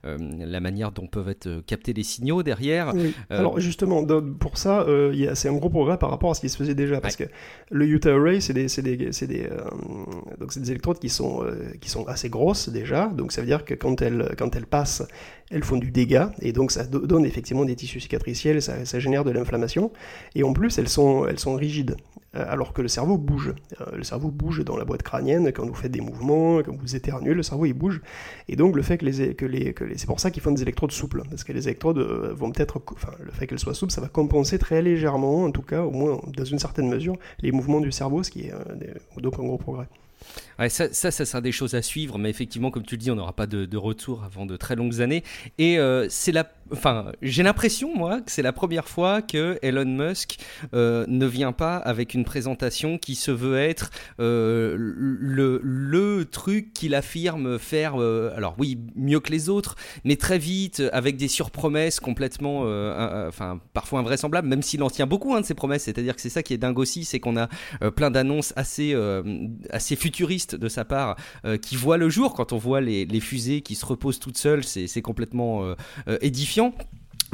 [0.02, 2.92] la manière dont peuvent être captés les signaux derrière.
[3.30, 4.04] Alors justement,
[4.38, 4.86] pour ça,
[5.34, 7.24] c'est un gros progrès par rapport à ce qui se faisait déjà parce que
[7.70, 9.48] le Utah Array, c'est des, des, des,
[10.38, 11.44] donc des électrodes qui sont,
[11.80, 13.06] qui sont assez grosses déjà.
[13.08, 14.02] Donc ça veut dire que quand
[14.38, 15.02] quand elle passe,
[15.54, 19.30] elles font du dégât, et donc ça donne effectivement des tissus cicatriciels, ça, génère de
[19.30, 19.92] l'inflammation,
[20.34, 21.96] et en plus elles sont, elles sont rigides,
[22.34, 23.54] euh, alors que le cerveau bouge.
[23.80, 26.96] Euh, le cerveau bouge dans la boîte crânienne quand vous faites des mouvements, quand vous
[26.96, 28.00] éternuez, le cerveau il bouge,
[28.48, 30.50] et donc le fait que les, que les, que les c'est pour ça qu'ils font
[30.50, 33.74] des électrodes souples, parce que les électrodes euh, vont peut-être, enfin le fait qu'elles soient
[33.74, 37.16] souples, ça va compenser très légèrement, en tout cas au moins dans une certaine mesure,
[37.40, 38.52] les mouvements du cerveau, ce qui est
[39.18, 39.86] donc un gros progrès.
[40.68, 43.16] Ça, ça, ça, sera des choses à suivre, mais effectivement, comme tu le dis, on
[43.16, 45.24] n'aura pas de, retour avant de très longues années.
[45.58, 50.38] Et c'est la Enfin, j'ai l'impression, moi, que c'est la première fois que Elon Musk
[50.72, 56.72] euh, ne vient pas avec une présentation qui se veut être euh, le, le, truc
[56.72, 61.28] qu'il affirme faire, euh, alors oui, mieux que les autres, mais très vite, avec des
[61.28, 62.60] surpromesses complètement,
[63.28, 65.84] enfin, parfois invraisemblables, même s'il en tient beaucoup hein, de ses promesses.
[65.84, 67.48] C'est-à-dire que c'est ça qui est dingue aussi, c'est qu'on a
[67.90, 68.96] plein d'annonces assez,
[69.70, 71.16] assez de sa part
[71.62, 74.64] qui voient le jour quand on voit les, les fusées qui se reposent toutes seules.
[74.64, 75.74] C'est complètement
[76.20, 76.74] édifiant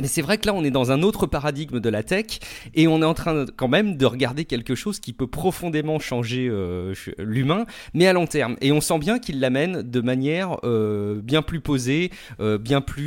[0.01, 2.39] mais c'est vrai que là, on est dans un autre paradigme de la tech
[2.75, 6.49] et on est en train quand même de regarder quelque chose qui peut profondément changer
[6.49, 8.57] euh, l'humain, mais à long terme.
[8.61, 13.01] Et on sent bien qu'il l'amène de manière euh, bien plus posée, euh, bien plus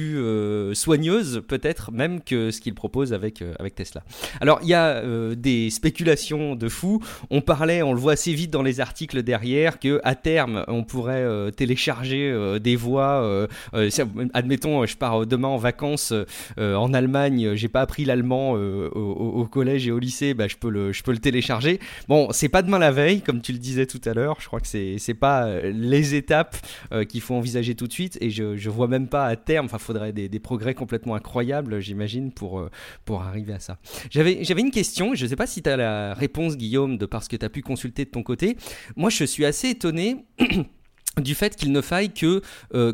[0.74, 3.44] soigneuse, peut-être même que ce qu'il propose avec,
[3.76, 4.04] Tesla.
[4.42, 5.02] Alors, il y a
[5.36, 7.02] des spéculations de fou.
[7.30, 10.84] On parlait, on le voit assez vite dans les articles derrière, que à terme, on
[10.84, 13.48] pourrait télécharger des voix.
[14.34, 16.14] admettons, je pars demain en vacances
[16.78, 20.56] en Allemagne, euh, j'ai pas appris l'allemand euh, au, collège et au lycée, bah, je,
[20.56, 21.80] peux le, je peux le télécharger.
[22.08, 24.38] Bon, c'est pas demain la veille, comme tu le disais tout à l'heure.
[24.40, 26.58] Je crois que c'est, c'est pas euh, les étapes
[27.10, 28.18] qu'il faut envisager tout de suite.
[28.22, 31.80] Et je, je vois même pas à terme, enfin, faudrait des, des progrès complètement incroyables,
[31.80, 32.68] j'imagine, pour,
[33.06, 33.78] pour arriver à ça.
[34.10, 37.28] J'avais, j'avais une question, je sais pas si tu as la réponse, Guillaume, de parce
[37.28, 38.58] que tu as pu consulter de ton côté.
[38.96, 40.26] Moi, je suis assez étonné.
[41.22, 42.42] du fait qu'il ne faille que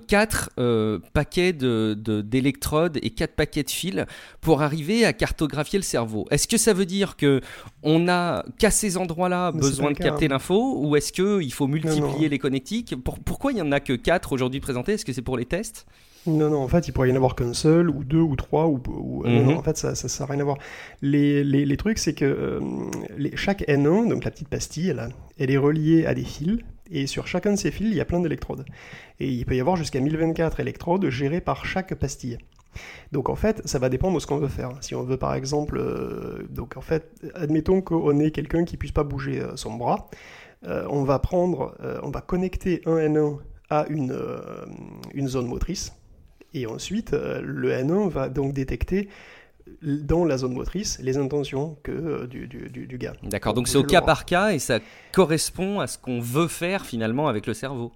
[0.07, 4.05] 4 euh, euh, paquets d'électrodes de, et 4 paquets de fils
[4.41, 6.25] pour arriver à cartographier le cerveau.
[6.31, 7.41] Est-ce que ça veut dire que
[7.83, 10.29] on a qu'à ces endroits-là besoin de capter hein.
[10.31, 12.95] l'info ou est-ce qu'il faut multiplier les connectiques?
[13.25, 14.93] Pourquoi il n'y en a que 4 aujourd'hui présentés?
[14.93, 15.85] Est-ce que c'est pour les tests?
[16.27, 18.67] Non, non, en fait, il pourrait y en avoir qu'un seul, ou deux, ou trois,
[18.67, 18.81] ou...
[19.25, 19.57] non, mhm.
[19.57, 20.57] en fait, ça n'a rien à voir.
[21.01, 22.59] Les, les, les trucs, c'est que euh,
[23.17, 26.59] les, chaque N1, donc la petite pastille, elle, elle est reliée à des fils,
[26.91, 28.65] et sur chacun de ces fils, il y a plein d'électrodes.
[29.19, 32.37] Et il peut y avoir jusqu'à 1024 électrodes gérées par chaque pastille.
[33.11, 34.71] Donc en fait, ça va dépendre de ce qu'on veut faire.
[34.81, 38.91] Si on veut par exemple, euh, donc en fait, admettons qu'on ait quelqu'un qui puisse
[38.91, 40.09] pas bouger euh, son bras,
[40.67, 43.37] euh, on va prendre, on va connecter un N1
[43.69, 44.19] à une,
[45.13, 45.93] une zone motrice,
[46.53, 49.07] et ensuite le N1 va donc détecter
[49.81, 53.13] dans la zone motrice les intentions que, euh, du, du, du, gars.
[53.23, 54.79] D'accord, donc c'est au cas par cas et ça
[55.11, 57.91] correspond à ce qu'on veut faire finalement avec le cerveau.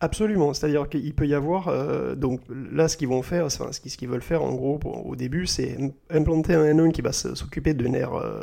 [0.00, 3.80] Absolument, c'est-à-dire qu'il peut y avoir, euh, donc là ce qu'ils vont faire, enfin, ce
[3.80, 5.78] qu'ils veulent faire en gros au début, c'est
[6.10, 8.40] implanter un N1 qui va s'occuper de nerfs euh,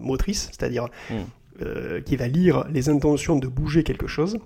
[0.00, 2.02] motrices, c'est-à-dire hmm.
[2.04, 4.38] qui va lire les intentions de bouger quelque chose,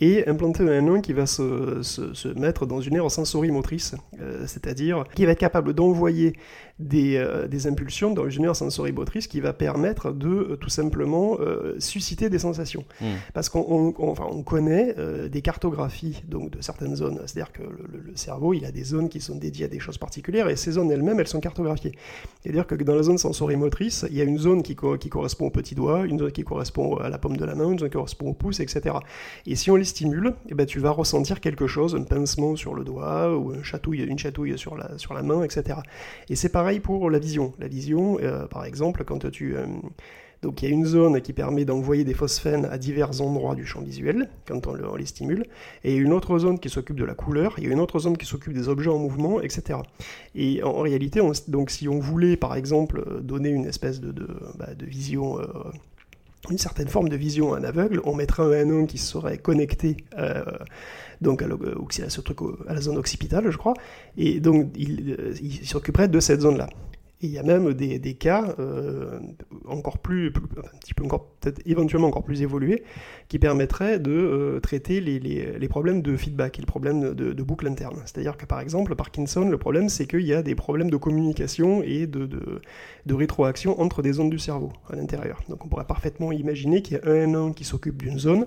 [0.00, 4.44] et implanter un N1 qui va se, se, se mettre dans une aire sensorimotrice, euh,
[4.46, 6.34] c'est-à-dire qui va être capable d'envoyer
[6.78, 11.36] des, euh, des, impulsions dans une aire sensorimotrice qui va permettre de euh, tout simplement
[11.78, 12.84] susciter des sensations.
[13.00, 13.16] Hmm.
[13.34, 14.94] Parce qu'on enfin, on connaît
[15.28, 19.20] des cartographies donc, de certaines zones, c'est-à-dire que le, cerveau il a des zones qui
[19.20, 21.92] sont dédiées à des choses particulières et ces zones elles-mêmes elles sont cartographiées.
[22.42, 25.50] C'est-à-dire que dans la zone sensorimotrice, il y a une zone qui, qui correspond au
[25.50, 27.94] petit doigt, une zone qui correspond à la paume de la main, une zone qui
[27.94, 28.96] correspond au pouce, etc.
[29.46, 32.74] Et si on les stimule, eh ben, tu vas ressentir quelque chose, un pincement sur
[32.74, 35.78] le doigt ou un chatouille, une chatouille sur la, sur la main, etc.
[36.28, 37.52] Et c'est pareil pour la vision.
[37.58, 39.56] La vision, euh, par exemple, quand tu...
[39.56, 39.66] Euh,
[40.42, 43.66] donc il y a une zone qui permet d'envoyer des phosphènes à divers endroits du
[43.66, 45.44] champ visuel quand on, les stimule,
[45.84, 48.16] et une autre zone qui s'occupe de la couleur, il y a une autre zone
[48.16, 49.80] qui s'occupe des objets en mouvement, etc.
[50.34, 54.26] Et en, réalité, donc si on voulait par exemple donner une espèce de, de,
[54.58, 55.44] bah, vision euh,
[56.48, 59.98] une certaine forme de vision à un aveugle, on mettrait un N1 qui serait connecté
[60.18, 60.42] euh,
[61.20, 63.74] donc à, à, la zone occipitale, je crois,
[64.16, 66.68] et donc il, euh, il s'occuperait de cette zone-là.
[67.22, 69.18] Et il y a même des, cas euh,
[69.66, 72.82] encore plus, un petit peu encore, peut-être éventuellement encore plus évolués,
[73.28, 78.00] qui permettraient de euh, traiter les, problèmes de feedback et le problème de, boucle interne.
[78.06, 81.82] C'est-à-dire que par exemple, Parkinson, le problème c'est qu'il y a des problèmes de communication
[81.82, 82.28] et de,
[83.10, 85.42] rétroaction entre des zones du cerveau à l'intérieur.
[85.50, 88.46] Donc on pourrait parfaitement imaginer qu'il y a un N1 qui s'occupe d'une zone,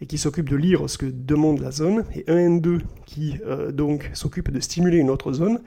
[0.00, 3.72] et qui s'occupe de lire ce que demande la zone, et un N2 qui euh,
[3.72, 5.60] donc s'occupe de stimuler une autre zone,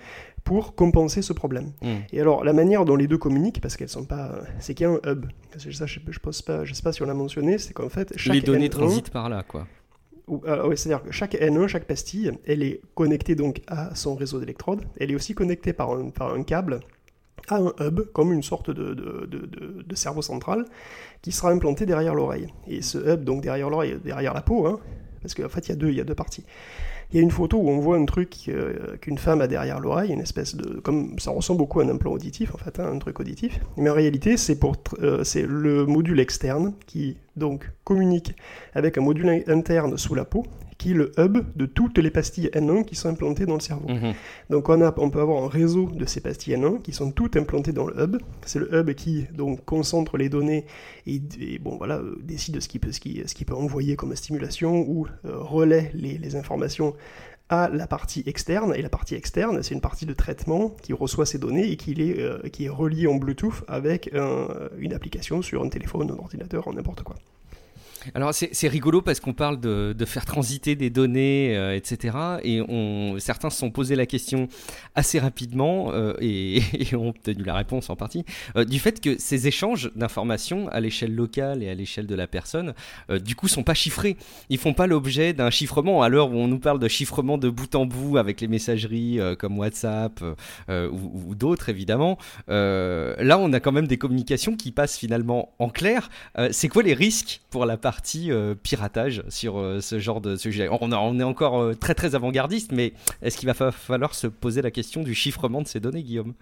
[0.43, 1.71] pour compenser ce problème.
[1.82, 1.99] Hmm.
[2.12, 4.39] Et alors, la manière dont les deux communiquent, parce qu'elles sont pas.
[4.60, 5.25] C'est qu'il y a un hub.
[5.58, 8.13] Ça, je, je, pas, je sais pas si on l'a mentionné, c'est qu'en fait.
[8.15, 9.67] Chaque les données transitent par là, quoi.
[10.75, 14.82] c'est-à-dire que chaque N1, chaque pastille, elle est connectée donc à son réseau d'électrodes.
[14.99, 16.80] Elle est aussi connectée par un, par un câble
[17.47, 20.65] à un hub, comme une sorte de, de, de, de, cerveau central,
[21.21, 22.47] qui sera implanté derrière l'oreille.
[22.67, 24.80] Et ce hub, donc derrière l'oreille, derrière la peau, hein,
[25.21, 26.45] parce qu'en fait il y, a deux, il y a deux parties.
[27.12, 29.80] Il y a une photo où on voit un truc euh, qu'une femme a derrière
[29.82, 32.89] l'oreille, une espèce de, comme ça ressemble beaucoup à un implant auditif en fait, hein,
[32.93, 33.60] un truc auditif.
[33.76, 38.34] Mais en réalité, c'est pour, euh, c'est le module externe qui donc communique
[38.74, 40.45] avec un module interne sous la peau
[40.82, 43.88] qui est le hub de toutes les pastilles N1 qui sont implantées dans le cerveau.
[43.88, 44.13] Mhm.
[44.50, 47.38] Donc on, a, on peut avoir un réseau de ces pastilles N1 qui sont toutes
[47.38, 48.17] implantées dans le hub.
[48.48, 50.65] C'est le hub qui donc concentre les données
[51.06, 51.22] et,
[51.60, 54.84] bon voilà euh, décide de ce qu'il peut, ce qui, ce peut envoyer comme stimulation
[54.88, 56.96] ou euh, relaie les, les informations
[57.50, 61.26] à la partie externe, et la partie externe, c'est une partie de traitement qui reçoit
[61.26, 65.62] ces données et qui est, euh, qui est reliée en Bluetooth avec une application sur
[65.62, 67.17] un téléphone, un ordinateur, n'importe quoi.
[68.15, 72.17] Alors c'est rigolo parce qu'on parle de, faire transiter des données, euh, etc.
[72.43, 74.47] Et on, certains se sont posé la question
[74.95, 76.61] assez rapidement euh, et,
[76.95, 81.15] ont obtenu la réponse en partie euh, du fait que ces échanges d'informations à l'échelle
[81.15, 82.73] locale et à l'échelle de la personne,
[83.23, 84.17] du coup, sont pas chiffrés.
[84.49, 86.03] Ils font pas l'objet d'un chiffrement.
[86.03, 89.19] À l'heure où on nous parle de chiffrement de bout en bout avec les messageries
[89.39, 90.21] comme WhatsApp
[90.69, 95.69] ou, ou d'autres évidemment, là on a quand même des communications qui passent finalement en
[95.69, 96.09] clair.
[96.51, 100.38] c'est quoi les risques pour la part partie euh, piratage sur euh, ce genre de
[100.38, 100.69] sujet.
[100.71, 104.71] On, est encore euh, très très avant-gardiste, mais est-ce qu'il va falloir se poser la
[104.71, 106.34] question du chiffrement de ces données, Guillaume?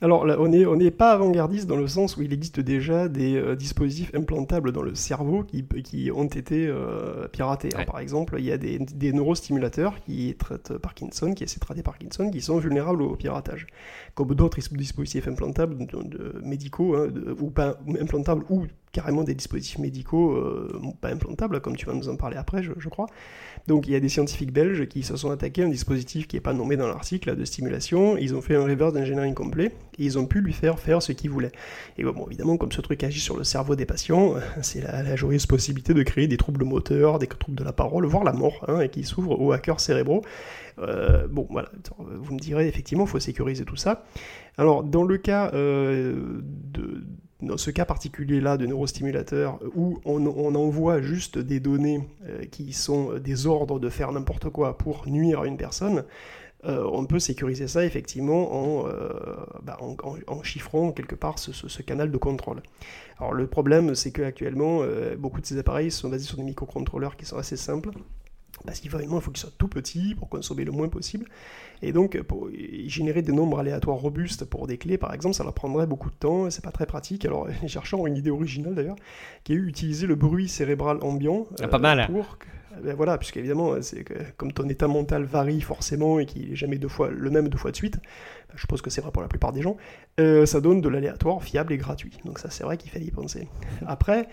[0.00, 4.10] Alors on n'est on pas avant-gardiste dans le sens où il existe déjà des dispositifs
[4.14, 6.72] implantables dans le cerveau qui, qui ont été
[7.32, 7.68] piratés.
[7.86, 11.82] par exemple, il y a des, des, neurostimulateurs qui traitent Parkinson, qui essaient de traiter
[11.82, 13.66] Parkinson, qui sont vulnérables au piratage.
[14.14, 17.08] Comme d'autres dispositifs implantables de, médicaux, hein,
[17.40, 20.68] ou pas implantables ou carrément des dispositifs médicaux euh,
[21.00, 23.06] pas implantables, comme tu vas nous en parler après, je, crois.
[23.66, 26.36] Donc il y a des scientifiques belges qui se sont attaqués à un dispositif qui
[26.36, 28.16] n'est pas nommé dans l'article de stimulation.
[28.16, 31.12] Ils ont fait un reverse d'engineering complet et ils ont pu lui faire faire ce
[31.12, 31.52] qu'ils voulaient.
[31.98, 35.46] Et bon, évidemment, comme ce truc agit sur le cerveau des patients, c'est la, joyeuse
[35.46, 38.80] possibilité de créer des troubles moteurs, des troubles de la parole, voire la mort, hein,
[38.80, 40.22] et qui s'ouvrent aux hackers cérébraux.
[40.78, 44.04] Euh, bon, voilà, vous me direz, effectivement, il faut sécuriser tout ça.
[44.56, 47.04] Alors, dans le cas euh, de
[47.42, 53.18] dans ce cas particulier-là de neurostimulateur, où on, envoie juste des données euh, qui sont
[53.18, 56.04] des ordres de faire n'importe quoi pour nuire à une personne,
[56.66, 59.08] euh, on peut sécuriser ça effectivement en, euh,
[59.62, 59.78] bah,
[60.42, 62.62] chiffrant quelque part ce, canal de contrôle.
[63.18, 64.82] Alors le problème, c'est qu'actuellement,
[65.18, 67.90] beaucoup de ces appareils sont basés sur des microcontrôleurs qui sont assez simples
[68.66, 71.26] parce qu'il faut, il faut qu'ils soient tout petits pour consommer le moins possible.
[71.82, 72.48] Et donc, pour
[72.86, 76.14] générer des nombres aléatoires robustes pour des clés, par exemple, ça leur prendrait beaucoup de
[76.14, 77.24] temps et c'est pas très pratique.
[77.24, 78.96] Alors, les chercheurs ont une idée originale d'ailleurs,
[79.44, 81.46] qui est utiliser le bruit cérébral ambiant.
[81.60, 82.06] Ah, pas mal.
[82.06, 82.38] Pour,
[82.82, 84.04] ben voilà, puisqu'évidemment, c'est
[84.36, 87.58] comme ton état mental varie forcément et qu'il est jamais deux fois le même deux
[87.58, 89.76] fois de suite, ben, je suppose que c'est vrai pour la plupart des gens,
[90.20, 92.18] euh, ça donne de l'aléatoire fiable et gratuit.
[92.24, 93.48] Donc ça, c'est vrai qu'il fallait y penser.
[93.86, 94.28] Après,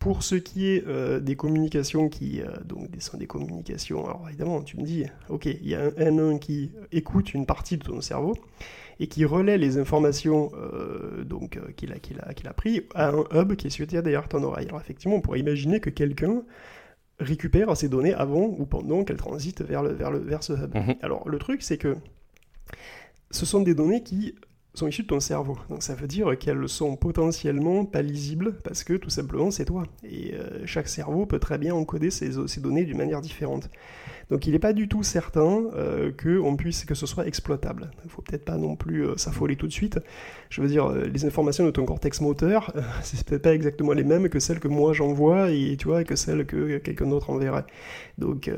[0.00, 4.62] pour ce qui est euh, des communications qui euh, donc sont des communications, alors évidemment
[4.62, 8.00] tu me dis, ok, il y a un N1 qui écoute une partie de ton
[8.00, 8.34] cerveau
[8.98, 13.10] et qui relaie les informations euh, donc qu'il a, qu'il a, qu'il a pris à
[13.10, 14.68] un hub qui est situé derrière ton oreille.
[14.68, 16.44] Alors effectivement, on pourrait imaginer que quelqu'un
[17.18, 20.74] récupère ces données avant ou pendant qu'elles transitent vers, le, vers, le, vers ce hub.
[20.74, 20.94] Mhm.
[21.02, 21.98] Alors le truc c'est que
[23.30, 24.34] ce sont des données qui
[24.74, 25.58] sont issues de ton cerveau.
[25.68, 29.84] Donc ça veut dire qu'elles sont potentiellement pas lisibles parce que tout simplement c'est toi.
[30.04, 33.68] Et euh, chaque cerveau peut très bien encoder ces, ces données d'une manière différente.
[34.30, 37.90] Donc il n'est pas du tout certain euh, que, on puisse, que ce soit exploitable.
[38.04, 39.98] Il faut peut-être pas non plus euh, s'affoler tout de suite.
[40.50, 44.04] Je veux dire, euh, les informations de ton cortex moteur, c'est peut-être pas exactement les
[44.04, 47.64] mêmes que celles que moi j'envoie et tu vois que celles que quelqu'un d'autre enverrait.
[48.18, 48.50] Donc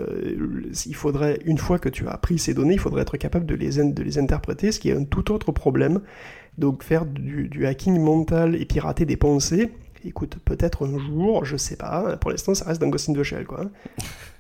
[0.87, 3.55] il faudrait, une fois que tu as pris ces données, il faudrait être capable de
[3.55, 6.01] les, de les interpréter, ce qui est un tout autre problème.
[6.59, 9.71] Donc faire du, du hacking mental et pirater des pensées,
[10.05, 12.17] écoute, peut-être un jour, je sais pas.
[12.17, 13.71] Pour l'instant, ça reste d'un Ghost in the Shell, quoi.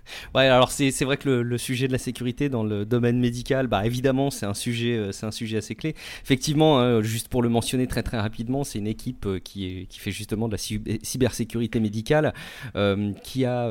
[0.34, 4.30] Alors c'est vrai que le, sujet de la sécurité dans le domaine médical, bah évidemment,
[4.30, 5.94] c'est un sujet, euh, un sujet assez clé.
[6.22, 9.98] Effectivement, hein, juste pour le mentionner très très rapidement, c'est une équipe euh, qui, qui
[9.98, 12.34] fait justement de la cybersécurité médicale,
[12.76, 13.70] euh, qui a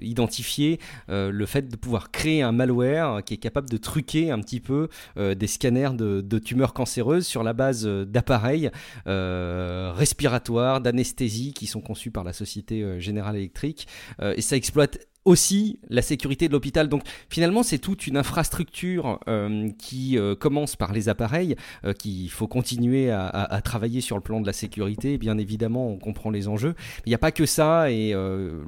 [0.00, 4.60] identifié le fait de pouvoir créer un malware qui est capable de truquer un petit
[4.60, 8.70] peu des scanners de, de, tumeurs cancéreuses sur la base d'appareils
[9.06, 13.86] respiratoires, d'anesthésie qui sont conçus par la Société Générale Électrique,
[14.20, 16.88] et ça exploite aussi la sécurité de l'hôpital.
[16.88, 22.30] Donc finalement, c'est toute une infrastructure euh, qui euh, commence par les appareils, euh, qu'il
[22.30, 25.18] faut continuer à, travailler sur le plan de la sécurité.
[25.18, 26.74] Bien évidemment, on comprend les enjeux.
[27.06, 28.14] Il n'y a pas que ça, et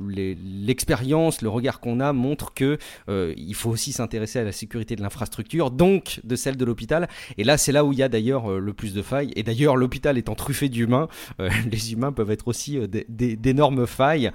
[0.08, 5.02] l'expérience, le regard qu'on a montre que il faut aussi s'intéresser à la sécurité de
[5.02, 7.08] l'infrastructure, donc de celle de l'hôpital.
[7.38, 9.32] Et là, c'est là où il y a d'ailleurs le plus de failles.
[9.36, 11.08] Et d'ailleurs, l'hôpital étant truffé d'humains,
[11.70, 14.30] les humains peuvent être aussi d'énormes failles.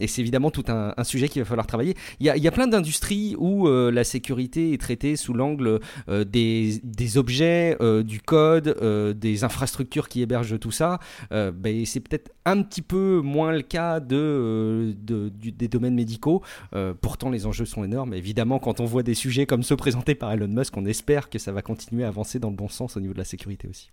[0.00, 1.94] et c'est évidemment tout un, un sujet qui va falloir travailler.
[2.20, 6.80] Il y a, plein d'industries où euh, la sécurité est traitée sous l'angle euh, des,
[7.16, 8.76] objets, euh, du code,
[9.16, 10.98] des infrastructures qui hébergent tout ça.
[11.30, 16.42] Ben, c'est peut-être un petit peu moins le cas de, des domaines médicaux.
[17.00, 18.14] pourtant, les enjeux sont énormes.
[18.14, 21.38] Évidemment, quand on voit des sujets comme ceux présentés par Elon Musk, on espère que
[21.38, 23.90] ça va continuer à avancer dans le bon sens au niveau de la sécurité aussi.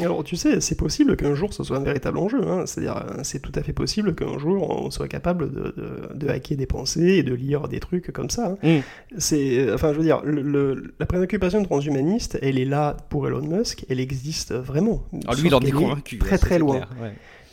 [0.00, 2.64] Alors tu sais, c'est possible qu'un jour ce soit un véritable enjeu, hein.
[2.66, 7.14] c'est-à-dire c'est tout à fait possible qu'un jour on soit capable de, hacker des pensées
[7.14, 8.56] et de lire des trucs comme ça.
[8.62, 8.78] Hein.
[8.78, 8.82] Mm.
[9.18, 14.00] C'est, enfin je veux dire, la préoccupation transhumaniste, elle est là pour Elon Musk, elle
[14.00, 15.04] existe vraiment.
[15.26, 16.18] Ah, lui il en est convaincu.
[16.18, 16.82] Très très loin.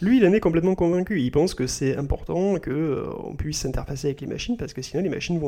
[0.01, 1.21] Lui, il en est complètement convaincu.
[1.21, 5.01] Il pense que c'est important qu'on euh, puisse s'interfacer avec les machines parce que sinon
[5.01, 5.47] les machines vont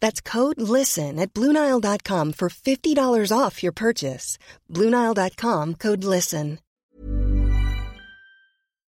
[0.00, 4.38] That's code LISTEN at Bluenile.com for $50 off your purchase.
[4.70, 6.58] Bluenile.com, code LISTEN.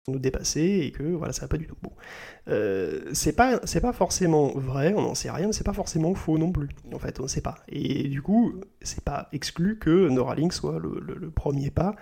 [0.09, 1.91] Nous dépasser et que voilà, ça va pas du tout beau.
[2.47, 3.59] Euh, c'est pas,
[3.91, 6.69] forcément vrai, on n'en sait rien, mais c'est pas forcément faux non plus.
[6.93, 7.55] En fait, on ne sait pas.
[7.67, 11.93] Et du coup, c'est pas exclu que Neuralink soit le, le, le premier pas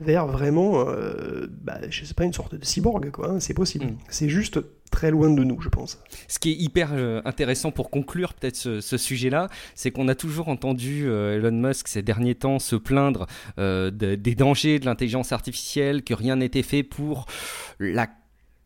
[0.00, 3.30] vers vraiment, euh, bah, je sais pas, une sorte de cyborg, quoi.
[3.30, 3.86] Hein, c'est possible.
[3.86, 3.98] Mm.
[4.08, 4.58] C'est juste
[4.90, 5.98] très loin de nous, je pense.
[6.28, 10.48] Ce qui est hyper euh, intéressant pour conclure peut-être ce, sujet-là, c'est qu'on a toujours
[10.48, 16.14] entendu euh, Elon Musk ces derniers temps se plaindre des dangers de l'intelligence artificielle, que
[16.14, 17.26] rien n'était fait pour
[17.78, 18.08] la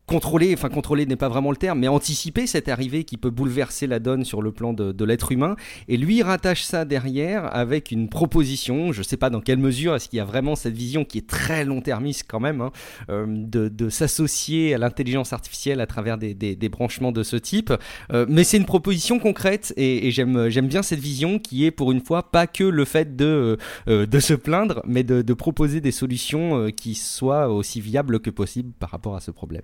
[0.09, 3.85] contrôler, enfin contrôler n'est pas vraiment le terme, mais anticiper cette arrivée qui peut bouleverser
[3.85, 5.55] la donne sur le plan de, l'être humain.
[5.87, 9.95] Et lui rattache ça derrière avec une proposition, je ne sais pas dans quelle mesure
[9.95, 12.71] est-ce qu'il y a vraiment cette vision qui est très long-termiste quand même, hein,
[13.09, 17.71] euh, de, s'associer à l'intelligence artificielle à travers des, branchements de ce type.
[18.11, 22.01] Euh, mais c'est une proposition concrète et, j'aime, bien cette vision qui est pour une
[22.01, 26.95] fois pas que le fait de, euh, se plaindre, mais de proposer des solutions qui
[26.95, 29.61] soient aussi viables que possible par rapport à ce problème.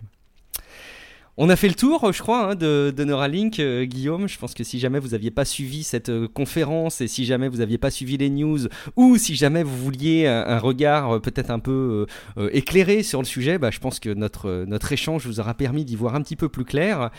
[1.38, 4.30] On a fait le tour, je crois, hein, de, Neuralink, euh, Guillaume.
[4.30, 7.50] Je pense que si jamais vous n'aviez pas suivi cette euh, conférence et si jamais
[7.50, 8.60] vous n'aviez pas suivi les news
[8.96, 12.08] ou si jamais vous vouliez un, regard euh, peut-être un peu
[12.54, 15.98] éclairé sur le sujet, bah, je pense que notre, notre échange vous aura permis d'y
[15.98, 17.10] voir un petit peu plus clair.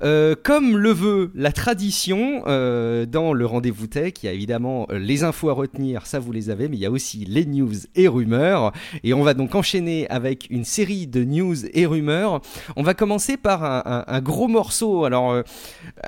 [0.00, 5.50] comme le veut la tradition dans le rendez-vous tech, il y a évidemment les infos
[5.50, 8.72] à retenir, ça vous les avez, mais il y a aussi les news et rumeurs.
[9.04, 12.40] Et on va donc enchaîner avec une série de news et rumeurs.
[12.76, 15.04] On va commencer par un, gros morceau.
[15.04, 15.42] Alors, euh,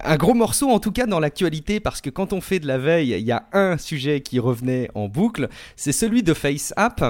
[0.05, 2.79] un gros morceau en tout cas dans l'actualité, parce que quand on fait de la
[2.79, 7.03] veille, il y a un sujet qui revenait en boucle, c'est celui de FaceApp.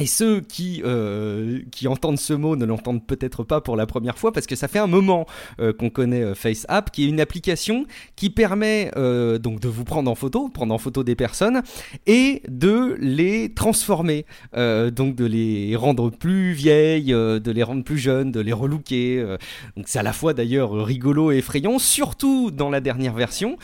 [0.00, 4.16] Et ceux qui, euh, qui entendent ce mot ne l'entendent peut-être pas pour la première
[4.16, 5.26] fois parce que ça fait un moment
[5.58, 7.84] euh, qu'on connaît euh, FaceApp, qui est une application
[8.14, 11.62] qui permet euh, donc de vous prendre en photo, prendre en photo des personnes
[12.06, 14.24] et de les transformer,
[14.56, 19.36] euh, donc de les rendre plus vieilles, de les rendre plus jeunes, de les relooker.
[19.76, 23.56] donc c'est à la fois d'ailleurs rigolo et effrayant, surtout dans la dernière version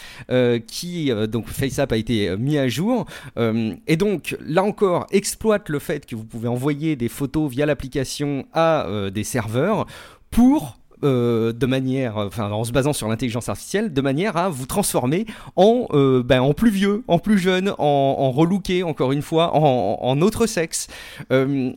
[0.67, 6.07] qui donc FaceApp a été mis à jour et donc là encore exploite le fait
[6.07, 9.87] que vous pouvez envoyer des photos via l'application à euh, des serveurs
[10.31, 14.67] pour euh, de manière, enfin en se basant sur l'intelligence artificielle, de manière à vous
[14.67, 19.23] transformer en, euh, ben, en plus vieux, en plus jeune, en, en relooké, encore une
[19.23, 20.87] fois, en, autre sexe.
[21.31, 21.73] Euh,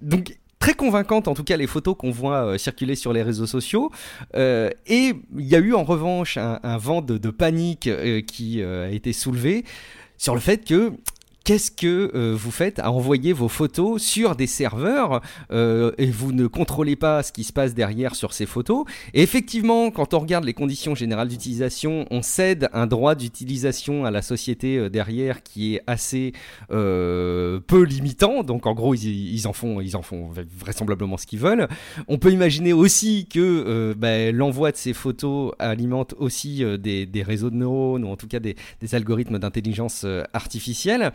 [0.00, 3.46] donc très convaincante en tout cas les photos qu'on voit euh, circuler sur les réseaux
[3.46, 3.90] sociaux.
[4.36, 8.86] Euh, et il y a eu en revanche un, vent de, panique euh, qui euh,
[8.86, 9.64] a été soulevé
[10.18, 10.92] sur le fait que
[11.50, 15.20] Qu'est-ce que euh, vous faites à envoyer vos photos sur des serveurs
[15.50, 18.84] euh, et vous ne contrôlez pas ce qui se passe derrière sur ces photos
[19.14, 24.12] Et effectivement, quand on regarde les conditions générales d'utilisation, on cède un droit d'utilisation à
[24.12, 26.34] la société euh, derrière qui est assez
[26.68, 28.44] peu limitant.
[28.44, 31.66] Donc en gros, ils, en font, ils en font vraisemblablement ce qu'ils veulent.
[32.06, 37.56] On peut imaginer aussi que ben, l'envoi de ces photos alimente aussi des, réseaux de
[37.56, 38.54] neurones ou en tout cas des,
[38.92, 41.12] algorithmes d'intelligence artificielle.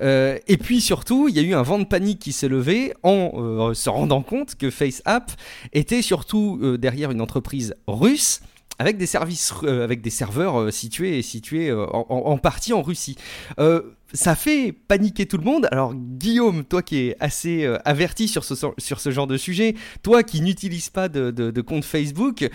[0.00, 2.94] Euh, et puis surtout, il y a eu un vent de panique qui s'est levé
[3.02, 5.30] en euh, se rendant compte que FaceApp
[5.72, 8.40] était surtout euh, derrière une entreprise russe
[8.78, 13.16] avec des services, euh, avec des serveurs euh, situés situés euh, en, partie en Russie.
[14.12, 15.66] Ça fait paniquer tout le monde.
[15.72, 20.22] Alors Guillaume, toi qui es assez averti sur ce, sur ce genre de sujet, toi
[20.22, 22.48] qui n'utilises pas de, de- de compte Facebook,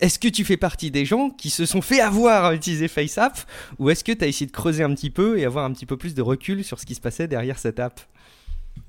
[0.00, 3.38] est-ce que tu fais partie des gens qui se sont fait avoir à utiliser FaceApp?
[3.78, 5.84] Ou est-ce que tu as essayé de creuser un petit peu et avoir un petit
[5.86, 8.00] peu plus de recul sur ce qui se passait derrière cette app?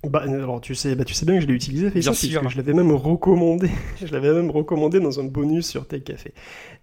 [0.10, 2.50] Bah, alors tu sais, bah, tu sais bien que je l'ai utilisé, Bien sûr.
[2.50, 3.70] je l'avais même recommandé.
[4.06, 6.34] je l'avais même recommandé dans un bonus sur Tech Café.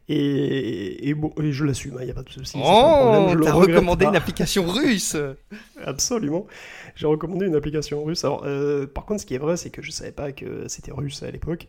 [0.09, 2.59] Et, et bon, et je l'assume, il n'y a pas de souci.
[2.62, 4.11] Oh, t'as recommandé pas.
[4.11, 5.16] une application russe
[5.85, 6.47] Absolument.
[6.97, 8.25] J'ai recommandé une application russe.
[8.25, 10.93] Alors, euh, par contre, ce qui est vrai, c'est que je savais pas que c'était
[10.93, 11.68] russe à l'époque.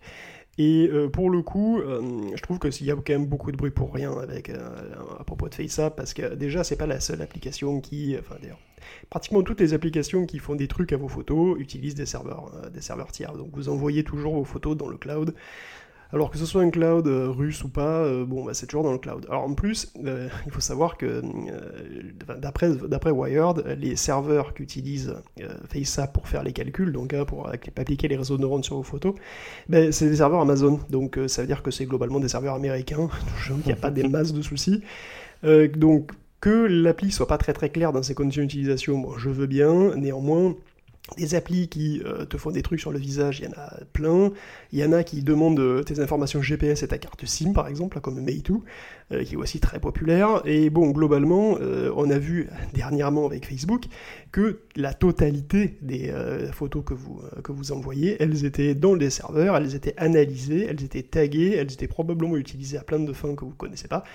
[0.58, 3.58] Et euh, pour le coup, euh, je trouve qu'il y a quand même beaucoup de
[3.58, 4.60] bruit pour rien avec euh,
[5.20, 8.60] à propos de FaceApp, parce que déjà, c'est pas la seule application qui, enfin d'ailleurs,
[9.10, 12.70] pratiquement toutes les applications qui font des trucs à vos photos utilisent des serveurs, euh,
[12.70, 13.34] des serveurs tiers.
[13.34, 15.34] Donc vous envoyez toujours vos photos dans le cloud.
[16.14, 18.84] Alors que ce soit un cloud euh, russe ou pas, euh, bon, bah, c'est toujours
[18.84, 19.26] dans le cloud.
[19.30, 21.24] Alors en plus, euh, il faut savoir que
[22.40, 25.16] d'après d'après Wired, les serveurs qu'utilise
[25.70, 28.84] FaceApp pour faire les calculs, donc hein, pour appliquer les réseaux de neurones sur vos
[28.84, 29.16] photos,
[29.68, 30.80] ben, c'est des serveurs Amazon.
[30.92, 33.10] Donc ça veut dire que c'est globalement des serveurs américains.
[33.50, 34.84] Il n'y a pas des masses de soucis.
[35.76, 36.12] Donc
[36.42, 39.96] que l'appli soit pas très très claire dans ses conditions d'utilisation, bon, je veux bien.
[39.96, 40.56] Néanmoins,
[41.18, 43.84] des applis qui euh, te font des trucs sur le visage, il y en a
[43.92, 44.32] plein.
[44.72, 47.68] Il y en a qui demandent euh, tes informations GPS et ta carte SIM, par
[47.68, 48.54] exemple, là, comme Meitu,
[49.12, 50.42] euh, qui est aussi très populaire.
[50.46, 53.84] Et bon, globalement, euh, on a vu dernièrement avec Facebook
[54.32, 59.10] que la totalité des euh, photos que vous, que vous envoyez, elles étaient dans les
[59.10, 63.36] serveurs, elles étaient analysées, elles étaient taguées, elles étaient probablement utilisées à plein de fins
[63.36, 64.06] que vous connaissez pas.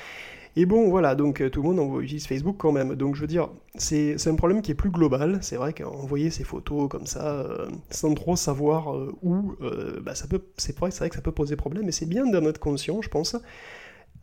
[0.56, 2.94] Et bon, voilà, donc tout le monde utilise Facebook quand même.
[2.94, 5.38] Donc je veux dire, c'est un problème qui est plus global.
[5.42, 7.46] C'est vrai qu'envoyer ces photos comme ça,
[7.90, 9.54] sans trop savoir où,
[10.02, 12.44] bah, ça peut, c'est vrai, vrai que ça peut poser problème, mais c'est bien d'en
[12.46, 13.36] être conscient, je pense.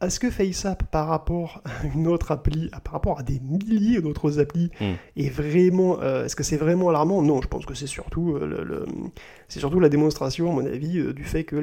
[0.02, 4.40] Est-ce que FaceApp, par rapport à une autre appli, par rapport à des milliers d'autres
[4.40, 4.86] applis, Mm.
[5.18, 7.22] est vraiment, euh, est-ce que c'est vraiment alarmant?
[7.22, 8.86] Non, je pense que c'est surtout, euh, le, le-
[9.48, 11.56] c'est surtout la démonstration, à mon avis, euh, du fait que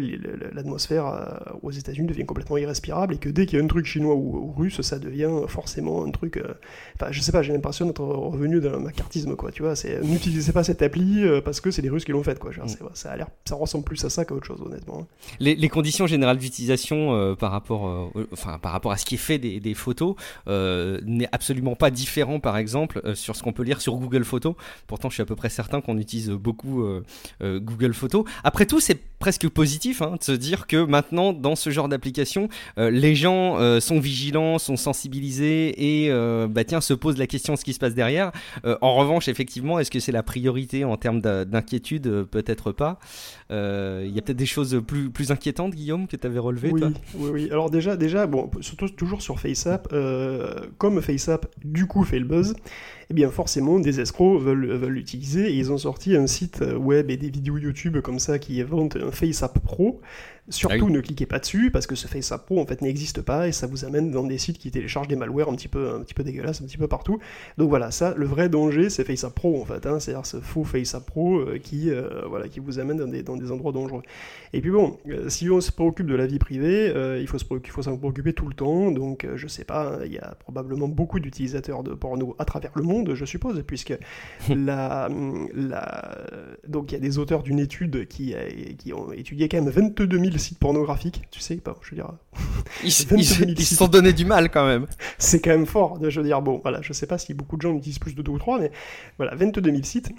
[0.54, 4.14] l'atmosphère aux États-Unis devient complètement irrespirable et que dès qu'il y a un truc chinois
[4.14, 6.42] ou, ou russe, ça devient forcément un truc.
[6.96, 9.50] Enfin, je sais pas, j'ai l'impression d'être revenu d'un macartisme, quoi.
[9.52, 12.38] Tu vois, c'est n'utilisez pas cette appli parce que c'est les Russes qui l'ont faite,
[12.38, 12.50] quoi.
[12.50, 12.66] Mm.
[12.68, 15.06] c'est- ça a l'air, ça ressemble plus à ça qu'à autre chose, honnêtement.
[15.38, 18.10] les, les conditions générales d'utilisation par rapport,
[18.60, 20.14] par rapport à ce qui est fait des, photos
[20.48, 24.24] euh, n'est absolument pas différent, par exemple, euh, sur ce qu'on peut lire sur Google
[24.24, 24.54] Photos.
[24.86, 27.02] Pourtant, je suis à peu près certain qu'on utilise beaucoup euh,
[27.40, 28.24] Google Photos.
[28.44, 32.48] Après tout, c'est presque positif hein, de se dire que maintenant, dans ce genre d'application,
[32.76, 36.10] les gens sont vigilants, sont sensibilisés et
[36.48, 38.32] bah se posent la question de ce qui se passe derrière.
[38.64, 42.26] En revanche, effectivement, est-ce que c'est la priorité en termes d'inquiétude?
[42.30, 42.98] Peut-être pas.
[43.52, 46.72] Euh, Il y a peut-être des choses plus, plus inquiétantes, Guillaume, que tu avais relevées,
[46.72, 46.82] oui,
[47.16, 47.48] oui.
[47.50, 52.24] Alors déjà, déjà, bon, surtout toujours sur FaceApp, euh, comme FaceApp du coup fait le
[52.24, 52.54] buzz,
[53.10, 57.10] eh bien forcément des escrocs veulent veulent l'utiliser et ils ont sorti un site web
[57.10, 60.00] et des vidéos YouTube comme ça qui vendent un FaceApp Pro
[60.52, 63.48] Surtout, ah ne cliquez pas dessus parce que ce FaceApp Pro en fait n'existe pas
[63.48, 66.00] et ça vous amène dans des sites qui téléchargent des malwares un petit peu, un
[66.00, 67.18] petit peu dégueulasses, un petit peu partout.
[67.56, 70.64] Donc voilà, ça, le vrai danger, c'est FaceApp Pro en fait, hein, c'est-à-dire ce faux
[70.64, 74.02] FaceApp Pro euh, qui, euh, voilà, qui vous amène dans des, dans des endroits dangereux.
[74.52, 77.38] Et puis bon, euh, si on se préoccupe de la vie privée, il faut
[77.82, 78.90] s'en préoccuper tout le temps.
[78.90, 82.82] Donc je sais pas, il y a probablement beaucoup d'utilisateurs de porno à travers le
[82.82, 83.94] monde, je suppose, puisque
[84.50, 85.08] la,
[85.54, 86.18] la,
[86.68, 88.34] donc il y a des auteurs d'une étude qui,
[88.78, 92.10] qui ont étudié quand même 22 000 sites pornographiques, tu sais, pas, je veux dire.
[92.84, 92.92] Ils,
[93.64, 94.86] se sont donné du mal quand même.
[95.18, 97.62] C'est quand même fort, je veux dire, bon, voilà, je sais pas si beaucoup de
[97.62, 98.70] gens utilisent plus de deux ou trois, mais
[99.16, 100.12] voilà, 22 000 sites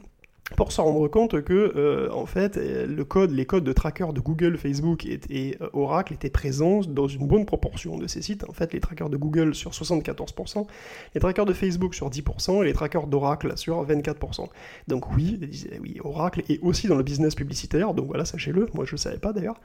[0.58, 2.60] pour se rendre compte que euh, en fait
[3.08, 7.28] code, les codes de tracker de Google, Facebook et, euh, Oracle étaient présents dans une
[7.28, 8.48] bonne proportion de ces sites.
[8.50, 10.68] En fait, les trackers de Google sur 74%,
[11.16, 14.48] les trackers de Facebook sur 10% et les trackers d'Oracle sur 24%.
[14.88, 15.40] Donc oui,
[15.82, 18.68] oui, Oracle est aussi dans le business publicitaire, donc voilà, sachez-le.
[18.74, 19.60] Moi, je ne savais pas d'ailleurs.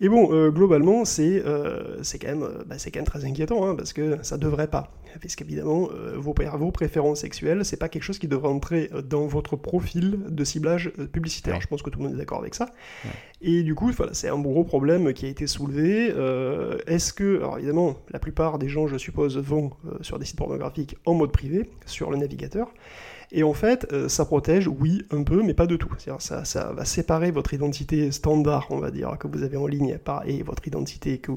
[0.00, 4.36] Et bon, euh, globalement, c'est quand même bah, quand très inquiétant hein, parce que ça
[4.38, 4.92] devrait pas.
[5.22, 9.56] Parce qu'évidemment, vos, vos préférences sexuelles, c'est pas quelque chose qui devrait entrer dans votre
[9.56, 11.60] profil de ciblage euh, publicitaire.
[11.60, 12.70] Je pense que tout le monde est d'accord avec ça.
[13.40, 16.10] Et du coup, voilà, c'est un gros problème qui a été soulevé.
[16.10, 20.24] Euh, est-ce que, alors évidemment, la plupart des gens, je suppose, vont euh, sur des
[20.24, 22.72] sites pornographiques en mode privé, sur le navigateur.
[23.36, 25.90] Et en fait, euh, ça protège, oui, un peu, mais pas de tout.
[26.18, 29.98] Ça, ça va séparer votre identité standard, on va dire, que vous avez en ligne,
[30.24, 31.32] et votre identité que,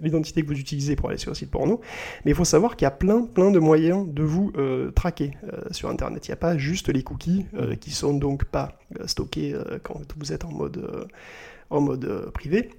[0.00, 1.82] l'identité que vous utilisez pour aller sur un site porno.
[2.24, 5.32] Mais il faut savoir qu'il y a plein, plein de moyens de vous euh, traquer
[5.52, 6.26] euh, sur Internet.
[6.26, 7.44] Il n'y a pas juste les cookies
[7.80, 8.72] qui sont donc pas
[9.04, 11.06] stockés quand vous êtes en mode,
[11.68, 12.70] en mode privé.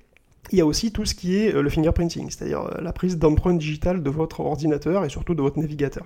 [0.52, 4.02] Il y a aussi tout ce qui est le fingerprinting, c'est-à-dire la prise d'empreinte digitale
[4.02, 6.06] de votre ordinateur et surtout de votre navigateur.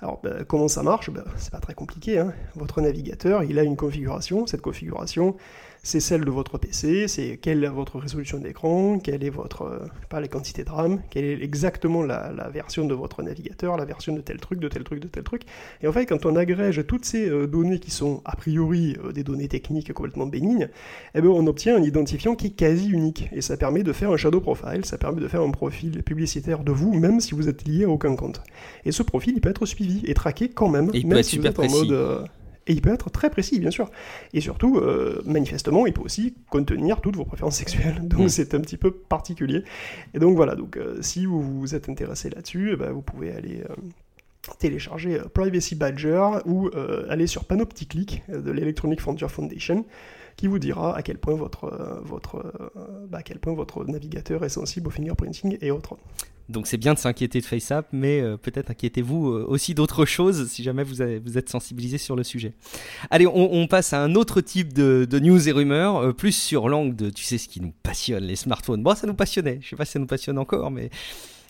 [0.00, 1.10] Alors, ben, comment ça marche?
[1.10, 2.18] Ben, C'est pas très compliqué.
[2.18, 2.32] Hein.
[2.54, 4.46] Votre navigateur, il a une configuration.
[4.46, 5.36] Cette configuration,
[5.86, 9.86] c'est celle de votre PC, c'est quelle est votre résolution d'écran, quelle est votre, euh,
[10.08, 14.12] pas les quantités de RAM, quelle est exactement la, version de votre navigateur, la version
[14.12, 15.42] de tel truc, de tel truc, de tel truc.
[15.82, 19.12] Et en fait, quand on agrège toutes ces euh, données qui sont a priori euh,
[19.12, 20.68] des données techniques complètement bénignes,
[21.14, 23.28] eh ben, on obtient un identifiant qui est quasi unique.
[23.30, 26.64] Et ça permet de faire un shadow profile, ça permet de faire un profil publicitaire
[26.64, 28.42] de vous, même si vous êtes lié à aucun compte.
[28.84, 31.60] Et ce profil, il peut être suivi et traqué quand même, même si vous êtes
[31.60, 32.26] en mode...
[32.66, 33.90] Et il peut être très précis, bien sûr.
[34.32, 38.00] Et surtout, euh, manifestement, il peut aussi contenir toutes vos préférences sexuelles.
[38.02, 38.28] Donc mm.
[38.28, 39.62] c'est un petit peu particulier.
[40.14, 43.32] Et donc voilà, donc euh, si vous vous êtes intéressé là-dessus, eh ben, vous pouvez
[43.32, 43.74] aller euh,
[44.58, 46.70] télécharger Privacy Badger ou
[47.08, 49.84] aller sur Panopticlick de l'Electronic Frontier Foundation
[50.36, 52.70] qui vous dira à quel point votre, votre,
[53.10, 55.96] bah, à quel point votre navigateur est sensible au fingerprinting et autres.
[56.48, 60.48] Donc c'est bien de s'inquiéter de FaceApp, mais euh, peut-être inquiétez-vous euh, aussi d'autres choses
[60.48, 62.52] si jamais vous, vous, êtes sensibilisé sur le sujet.
[63.10, 66.94] Allez, on, passe à un autre type de, news et rumeurs, euh, plus sur l'angle
[66.94, 68.82] de, tu sais, ce qui nous passionne, les smartphones.
[68.82, 70.90] Bon, ça nous passionnait, je sais pas si ça nous passionne encore, mais...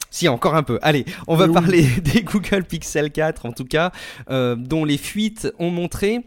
[0.08, 0.78] Si, encore un peu.
[0.82, 3.90] Allez, on va parler des Google Pixel 4 en tout cas,
[4.28, 6.22] dont les fuites ont montré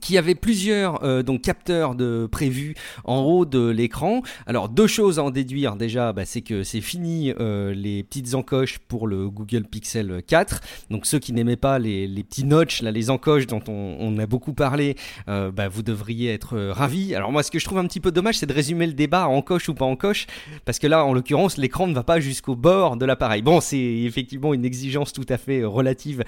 [0.00, 2.74] qui avait plusieurs euh, donc capteurs de prévus
[3.04, 4.22] en haut de l'écran.
[4.46, 8.34] Alors deux choses à en déduire déjà, bah, c'est que c'est fini euh, les petites
[8.34, 10.60] encoches pour le Google Pixel 4.
[10.90, 14.26] Donc ceux qui n'aimaient pas les, les, petits notches, là, les encoches dont on, a
[14.26, 14.96] beaucoup parlé,
[15.28, 17.14] euh, bah, vous devriez être ravis.
[17.14, 19.28] Alors moi, ce que je trouve un petit peu dommage, c'est de résumer le débat
[19.28, 20.26] en encoche ou pas encoche,
[20.64, 23.42] parce que là, en l'occurrence, l'écran ne va pas jusqu'au bord de l'appareil.
[23.42, 26.22] Bon, c'est effectivement une exigence tout à fait relative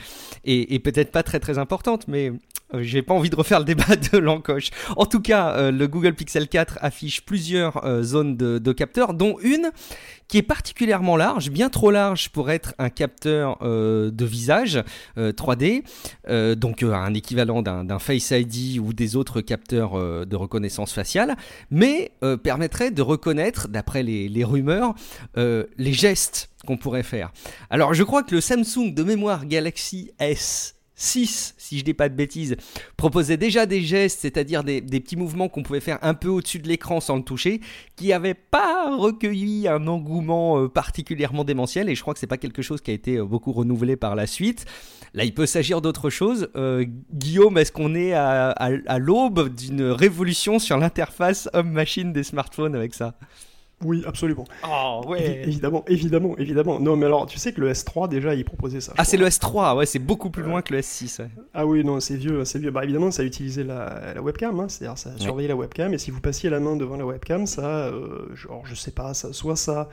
[0.45, 2.33] et, et peut-être pas très très importante, mais
[2.81, 4.71] j'ai pas envie de refaire le débat de l'encoche.
[4.97, 9.37] En tout cas, euh, le Google Pixel 4 affiche plusieurs euh, zones de, capteurs, dont
[9.43, 9.71] une
[10.27, 14.83] qui est particulièrement large, bien trop large pour être un capteur euh, de visage
[15.17, 15.85] 3D,
[16.57, 21.37] donc un équivalent d'un Face ID ou des autres capteurs de reconnaissance faciale,
[21.71, 24.95] mais permettrait de reconnaître, d'après les, les, rumeurs,
[25.37, 27.33] les gestes qu'on pourrait faire.
[27.71, 32.09] Alors je crois que le Samsung de mémoire Galaxy S 6, si je dis pas
[32.09, 32.57] de bêtises,
[32.97, 36.69] proposait déjà des gestes, c'est-à-dire des, petits mouvements qu'on pouvait faire un peu au-dessus de
[36.69, 37.61] l'écran sans le toucher,
[37.97, 42.39] qui n'avaient pas recueilli un engouement euh, particulièrement démentiel, et je crois que c'est pas
[42.39, 44.67] quelque chose qui a été euh, beaucoup renouvelé par la suite.
[45.15, 46.49] Là, il peut s'agir d'autre chose.
[46.57, 52.95] Euh, Guillaume, est-ce qu'on est à l'aube d'une révolution sur l'interface homme-machine des smartphones avec
[52.95, 53.15] ça?
[53.83, 54.45] Oui, absolument.
[54.67, 55.43] Oh, ouais.
[55.47, 56.81] évidemment, évidemment, évidemment.
[56.81, 58.95] Non, mais alors, tu sais que le S3, déjà, il proposait ça.
[58.97, 61.27] Ah, c'est le S3, ouais, c'est beaucoup plus loin que le S6.
[61.53, 62.71] Ah oui, non, c'est vieux, c'est vieux.
[62.71, 66.11] Bah, évidemment, ça utilisait la, la webcam, hein, c'est-à-dire ça surveillait la webcam, et si
[66.11, 69.57] vous passiez la main devant la webcam, ça, euh, genre, je sais pas, ça, soit
[69.57, 69.89] ça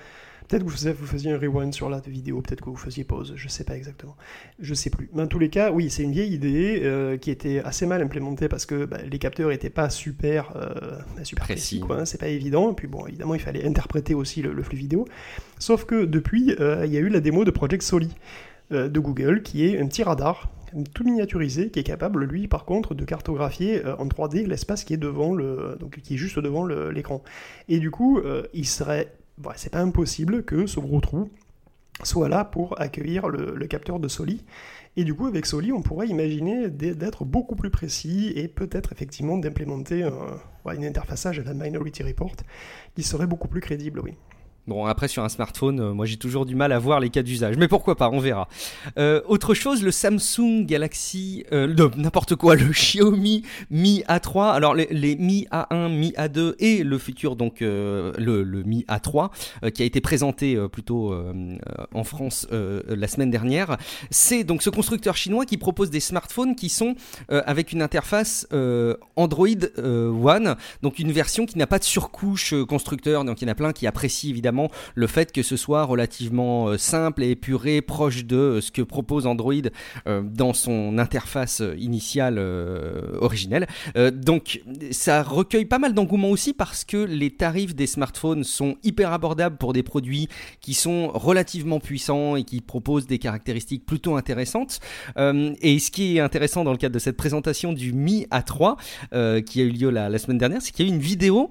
[0.52, 3.06] Peut-être que vous faisiez, vous faisiez un rewind sur la vidéo, peut-être que vous faisiez
[3.06, 4.18] pause, je sais pas exactement.
[4.60, 5.10] Je sais plus.
[5.14, 8.02] Mais en tous les cas, oui, c'est une vieille idée euh, qui était assez mal
[8.02, 12.02] implémentée parce que bah, les capteurs n'étaient pas super, euh, super précis, quoi.
[12.02, 12.70] Hein, c'est pas évident.
[12.70, 15.08] Et puis bon, évidemment, il fallait interpréter aussi le, flux vidéo.
[15.58, 18.14] Sauf que depuis, euh, il y a eu la démo de Project Soli
[18.72, 20.50] de Google, qui est un petit radar
[20.94, 24.98] tout miniaturisé qui est capable, lui, par contre, de cartographier en 3D l'espace qui est
[24.98, 27.22] devant le, donc qui est juste devant l'écran.
[27.68, 28.22] Et du coup,
[28.54, 29.12] il serait
[29.56, 31.30] c'est pas impossible que ce gros trou
[32.04, 34.44] soit là pour accueillir le, capteur de Soli.
[34.98, 39.38] Et du coup, avec Soli, on pourrait imaginer d'être beaucoup plus précis et peut-être effectivement
[39.38, 40.10] d'implémenter
[40.66, 42.36] une interfaçage à la Minority Report
[42.96, 44.16] qui serait beaucoup plus crédible, oui.
[44.68, 47.24] Bon, après, sur un smartphone, euh, moi j'ai toujours du mal à voir les cas
[47.24, 47.58] d'usage.
[47.58, 48.48] Mais pourquoi pas, on verra.
[49.00, 54.52] Euh, autre chose, le Samsung Galaxy, euh, n'importe quoi, le Xiaomi Mi A3.
[54.52, 59.82] Alors, les, Mi A1, Mi A2 et le futur, donc le, le, Mi A3, qui
[59.82, 61.14] a été présenté plutôt
[61.94, 63.78] en France la semaine dernière.
[64.12, 66.96] C'est donc ce constructeur chinois qui propose des smartphones qui sont
[67.30, 68.48] avec une interface
[69.16, 69.48] Android
[69.78, 73.26] One, donc une version qui n'a pas de surcouche constructeur.
[73.26, 74.52] Donc, il y en a plein qui apprécient évidemment
[74.96, 78.82] le fait que ce soit relativement euh, simple et épuré, proche de euh, ce que
[78.82, 79.54] propose Android
[80.08, 82.40] euh, dans son interface initiale
[83.20, 83.68] originelle.
[84.14, 89.12] donc ça recueille pas mal d'engouement aussi parce que les tarifs des smartphones sont hyper
[89.12, 90.28] abordables pour des produits
[90.60, 94.80] qui sont relativement puissants et qui proposent des caractéristiques plutôt intéressantes.
[95.18, 99.62] et ce qui est intéressant dans le cadre de cette présentation du Mi A3 qui
[99.62, 101.50] a eu lieu la semaine dernière, c'est qu'il y a eu une vidéo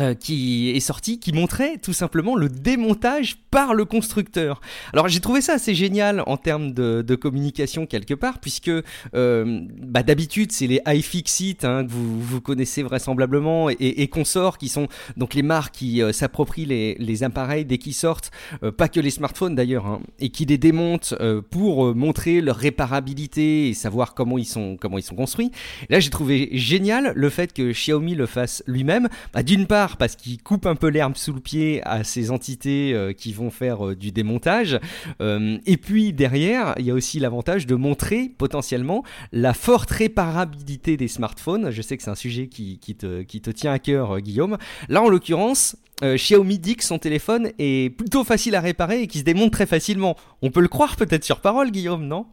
[0.00, 4.62] euh, qui est sorti, qui montrait tout simplement le démontage par le constructeur.
[4.94, 8.70] Alors j'ai trouvé ça assez génial en termes de, communication quelque part, puisque
[9.14, 14.68] euh, bah, d'habitude c'est les iFixit hein, que vous, connaissez vraisemblablement et, et, consorts, qui
[14.68, 14.88] sont
[15.18, 18.30] donc les marques qui euh, s'approprient les, appareils dès qu'ils sortent,
[18.78, 21.14] pas que les smartphones d'ailleurs, hein, et qui les démontent
[21.50, 25.50] pour montrer leur réparabilité et savoir comment ils sont comment ils sont construits.
[25.90, 29.10] là j'ai trouvé génial le fait que Xiaomi le fasse lui-même.
[29.34, 32.92] Bah, D'une part parce qu'il coupe un peu l'herbe sous le pied à ces entités
[32.94, 34.78] euh, qui vont faire euh, du démontage.
[35.20, 39.02] Euh, et puis derrière, il y a aussi l'avantage de montrer potentiellement
[39.32, 41.70] la forte réparabilité des smartphones.
[41.70, 44.58] Je sais que c'est un sujet qui, te, qui te tient à cœur, Guillaume.
[44.88, 49.18] Là, en l'occurrence, Xiaomi dit que son téléphone est plutôt facile à réparer et qui
[49.18, 50.16] se démonte très facilement.
[50.42, 52.26] On peut le croire peut-être sur parole, Guillaume, non?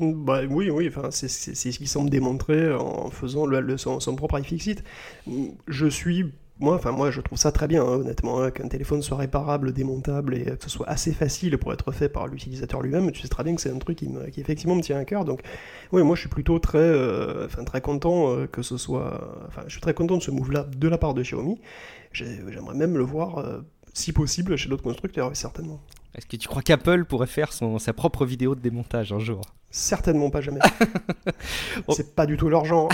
[0.00, 4.82] Bah, oui, oui, enfin, c'est ce qui semble démontrer en faisant son, son, propre iFixit.
[5.68, 9.16] Je suis moi, moi, je trouve ça très bien, hein, honnêtement, hein, qu'un téléphone soit
[9.16, 13.10] réparable, démontable et que ce soit assez facile pour être fait par l'utilisateur lui-même.
[13.10, 15.24] Tu sais très bien que c'est un truc qui, effectivement me tient à cœur.
[15.24, 15.40] Donc,
[15.90, 19.72] oui, moi, je suis plutôt très, euh, très content euh, que ce soit, enfin, je
[19.72, 21.60] suis très content de ce move-là de la part de Xiaomi.
[22.12, 23.60] J'aimerais même le voir, euh,
[23.92, 25.80] si possible, chez d'autres constructeurs, certainement.
[26.14, 29.42] Est-ce que tu crois qu'Apple pourrait faire son, sa propre vidéo de démontage un jour?
[29.76, 30.60] Certainement pas jamais.
[31.88, 32.88] c'est pas du tout leur genre.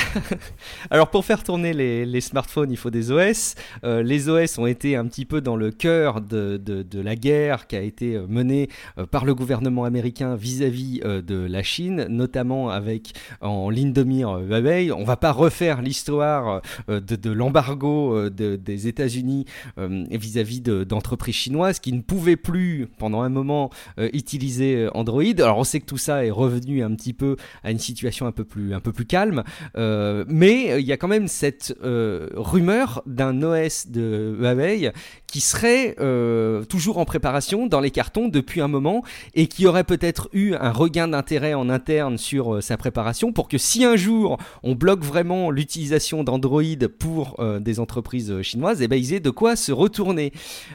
[0.90, 3.54] Alors pour faire tourner les, smartphones, il faut des OS.
[3.84, 7.66] Euh, les OS ont été un petit peu dans le cœur de, de, la guerre
[7.66, 12.70] qui a été euh, menée euh, par le gouvernement américain vis-à-vis de la Chine, notamment
[12.70, 13.12] avec
[13.42, 14.90] en ligne de mire Huawei.
[14.90, 19.44] On va pas refaire l'histoire de, l'embargo des États-Unis
[19.76, 25.22] vis-à-vis d'entreprises chinoises qui ne pouvaient plus pendant un moment utiliser Android.
[25.38, 28.32] Alors on sait que tout ça est revenu un petit peu à une situation un
[28.32, 29.44] peu plus, un peu plus calme.
[29.76, 34.92] Euh, mais il y a quand même cette euh, rumeur d'un OS de Huawei
[35.26, 39.02] qui serait euh, toujours en préparation dans les cartons depuis un moment
[39.34, 43.58] et qui aurait peut-être eu un regain d'intérêt en interne sur sa préparation pour que
[43.58, 46.62] si un jour on bloque vraiment l'utilisation d'Android
[46.98, 50.32] pour des entreprises chinoises, eh ben ils aient de quoi se retourner.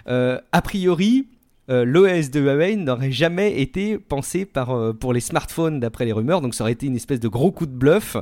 [0.08, 1.28] a priori,
[1.70, 6.42] euh, l'OS de Huawei n'aurait jamais été pensé euh, pour les smartphones d'après les rumeurs,
[6.42, 8.18] donc ça aurait été une espèce de gros coup de bluff.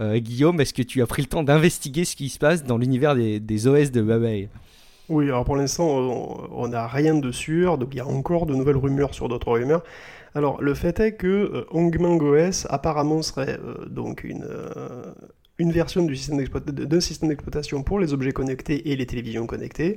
[0.00, 2.76] Euh, Guillaume, est-ce que tu as pris le temps d'investiguer ce qui se passe dans
[2.76, 4.48] l'univers des, OS de Huawei?
[5.08, 5.86] Oui, alors pour l'instant,
[6.52, 9.52] on n'a rien de sûr, donc il y a encore de nouvelles rumeurs sur d'autres
[9.52, 9.82] rumeurs.
[10.34, 14.46] Alors le fait est que Hongmeng OS apparemment serait donc une,
[15.56, 19.96] une version d'un système d'exploitation pour les objets connectés et les télévisions connectées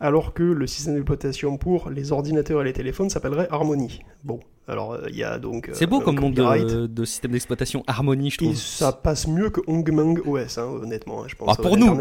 [0.00, 4.00] alors que le système d'exploitation pour les ordinateurs et les téléphones s'appellerait Harmony.
[4.24, 5.70] Bon, alors il y a donc.
[5.72, 8.52] C'est beau euh, comme nom de, système d'exploitation Harmony, je trouve.
[8.52, 11.22] Et ça passe mieux que Hongmeng OS, hein, honnêtement.
[11.22, 11.48] Hein, je pense.
[11.50, 11.94] Ah, pour nous.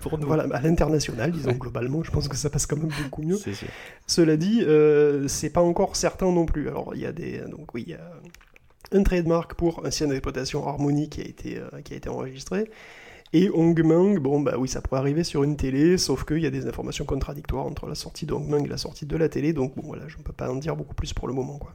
[0.00, 0.26] Pour nous.
[0.26, 3.38] Voilà, à l'international, disons globalement, je pense que ça passe quand même beaucoup mieux.
[4.06, 6.68] Cela dit, euh, c'est pas encore certain non plus.
[6.68, 8.10] Alors il y a des, donc oui, il y a
[8.92, 12.70] un trademark pour un système d'exploitation Harmony qui a été, euh, qui a été enregistré.
[13.36, 16.50] Et Hongmeng, bon bah oui, ça pourrait arriver sur une télé, sauf qu'il y a
[16.50, 19.74] des informations contradictoires entre la sortie de Hongmeng et la sortie de la télé, donc
[19.74, 21.72] bon voilà, je ne peux pas en dire beaucoup plus pour le moment quoi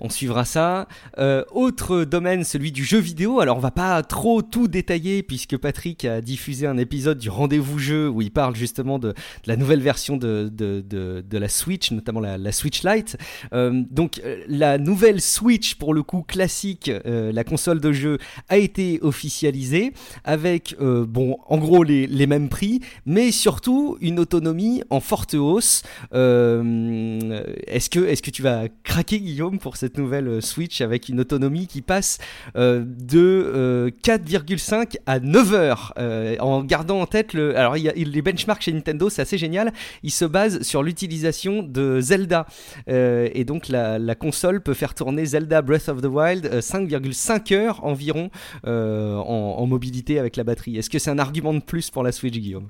[0.00, 0.88] on suivra ça.
[1.18, 3.40] Euh, autre domaine, celui du jeu vidéo.
[3.40, 7.78] Alors on va pas trop tout détailler puisque Patrick a diffusé un épisode du rendez-vous
[7.78, 9.14] jeu où il parle justement de,
[9.46, 13.16] la nouvelle version de, de, la Switch, notamment la, Switch Lite.
[13.52, 18.56] Euh, donc euh, la nouvelle Switch pour le coup classique, la console de jeu a
[18.56, 19.92] été officialisée
[20.24, 25.82] avec bon en gros les, mêmes prix, mais surtout une autonomie en forte hausse.
[26.12, 31.20] est-ce que est-ce que tu vas craquer Guillaume pour cette nouvelle euh, Switch avec une
[31.20, 32.18] autonomie qui passe
[32.56, 35.94] euh, de 4,5 euh, à 9 heures
[36.40, 37.56] en gardant en tête le.
[37.56, 39.72] Alors, il y a, les benchmarks chez Nintendo, c'est assez génial.
[40.02, 42.46] Ils se basent sur l'utilisation de Zelda.
[42.86, 48.30] et donc, la, console peut faire tourner Zelda Breath of the Wild 5,5 heures environ
[48.64, 50.76] en mobilité avec la batterie.
[50.76, 52.68] Est-ce que c'est un argument de plus pour la Switch, Guillaume?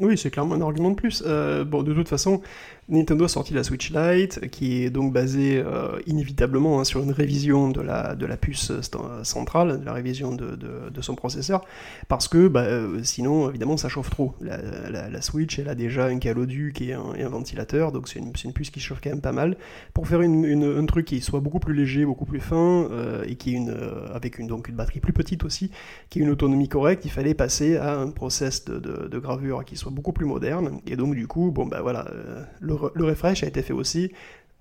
[0.00, 1.22] Oui, c'est clairement un argument de plus.
[1.22, 2.40] Bon, de toute façon,
[2.88, 7.10] Nintendo a sorti la Switch Lite, qui est donc basée euh, inévitablement hein, sur une
[7.10, 8.72] révision de la, de la puce
[9.24, 11.64] centrale, de la révision de, de, son processeur,
[12.08, 14.34] parce que bah, euh, sinon, évidemment, ça chauffe trop.
[14.40, 18.70] La, Switch, elle a déjà un caloduc et un, ventilateur, donc c'est une, une, puce
[18.70, 19.56] qui chauffe quand même pas mal.
[19.92, 22.88] Pour faire une, un truc qui soit beaucoup plus léger, beaucoup plus fin,
[23.26, 23.74] et qui une,
[24.14, 25.70] avec une, donc une batterie plus petite aussi,
[26.08, 29.92] qui ait une autonomie correcte, il fallait passer à un process de, gravure qui soit
[29.92, 30.80] beaucoup plus moderne.
[30.86, 32.44] Et donc, du coup, bon, bah voilà, euh,
[32.94, 34.12] le, refresh a été fait aussi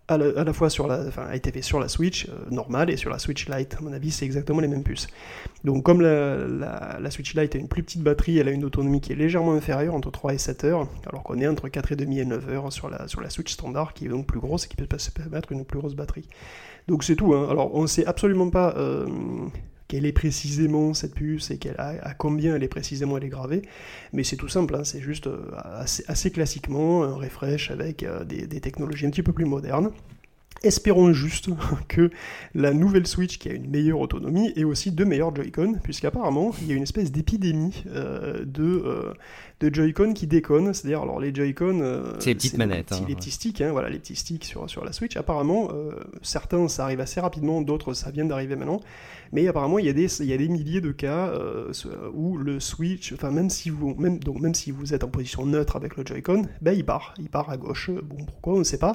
[0.07, 2.97] à la, fois sur la, enfin, a été fait sur la Switch euh, normale et
[2.97, 3.75] sur la Switch Lite.
[3.79, 5.07] À mon avis, c'est exactement les mêmes puces.
[5.63, 9.13] Donc, comme la, Switch Lite a une plus petite batterie, elle a une autonomie qui
[9.13, 12.49] est légèrement inférieure, entre 3 et 7 heures, alors qu'on est entre 4,5 et 9
[12.49, 14.87] heures sur la, sur la Switch standard, qui est donc plus grosse et qui peut
[14.97, 16.27] se permettre une plus grosse batterie.
[16.87, 17.33] Donc, c'est tout.
[17.33, 17.47] Hein.
[17.49, 18.75] Alors, on ne sait absolument pas.
[18.77, 19.07] Euh,
[19.87, 23.61] quelle est précisément cette puce et à, combien elle est précisément elle est gravée.
[24.13, 25.51] Mais c'est tout simple, hein, c'est juste euh,
[26.07, 29.91] assez, classiquement un refresh avec euh, des, technologies un petit peu plus modernes.
[30.63, 31.49] Espérons juste
[31.87, 32.09] que
[32.53, 36.67] la nouvelle Switch, qui a une meilleure autonomie, ait aussi de meilleurs Joy-Con, puisqu'apparemment, il
[36.67, 39.13] y a une espèce d'épidémie euh, de,
[39.59, 40.73] de Joy-Con qui déconne.
[40.73, 42.03] C'est-à-dire, alors les Joy-Con.
[42.19, 42.91] c'est les petites manettes.
[42.91, 45.15] Les, hein, petits sticks, hein, voilà, les petits sticks sur, sur la Switch.
[45.17, 45.69] Apparemment,
[46.21, 48.81] certains, ça arrive assez rapidement, d'autres, ça vient d'arriver maintenant.
[49.31, 51.71] Mais apparemment, il y a des, il y a des milliers de cas euh,
[52.13, 55.45] où le switch, enfin même si vous, même, donc même si vous êtes en position
[55.45, 57.89] neutre avec le Joy-Con, ben il part, il part à gauche.
[57.89, 58.93] Bon, pourquoi on ne sait pas.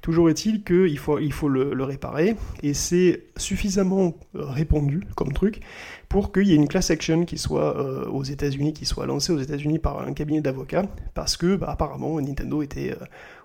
[0.00, 2.36] Toujours est-il qu'il il faut le, réparer.
[2.62, 5.60] Et c'est suffisamment euh, répandu comme truc
[6.08, 9.32] pour qu'il y ait une class action qui soit euh, aux États-Unis, qui soit lancée
[9.32, 12.94] aux États-Unis par un cabinet d'avocats, parce que bah, apparemment Nintendo était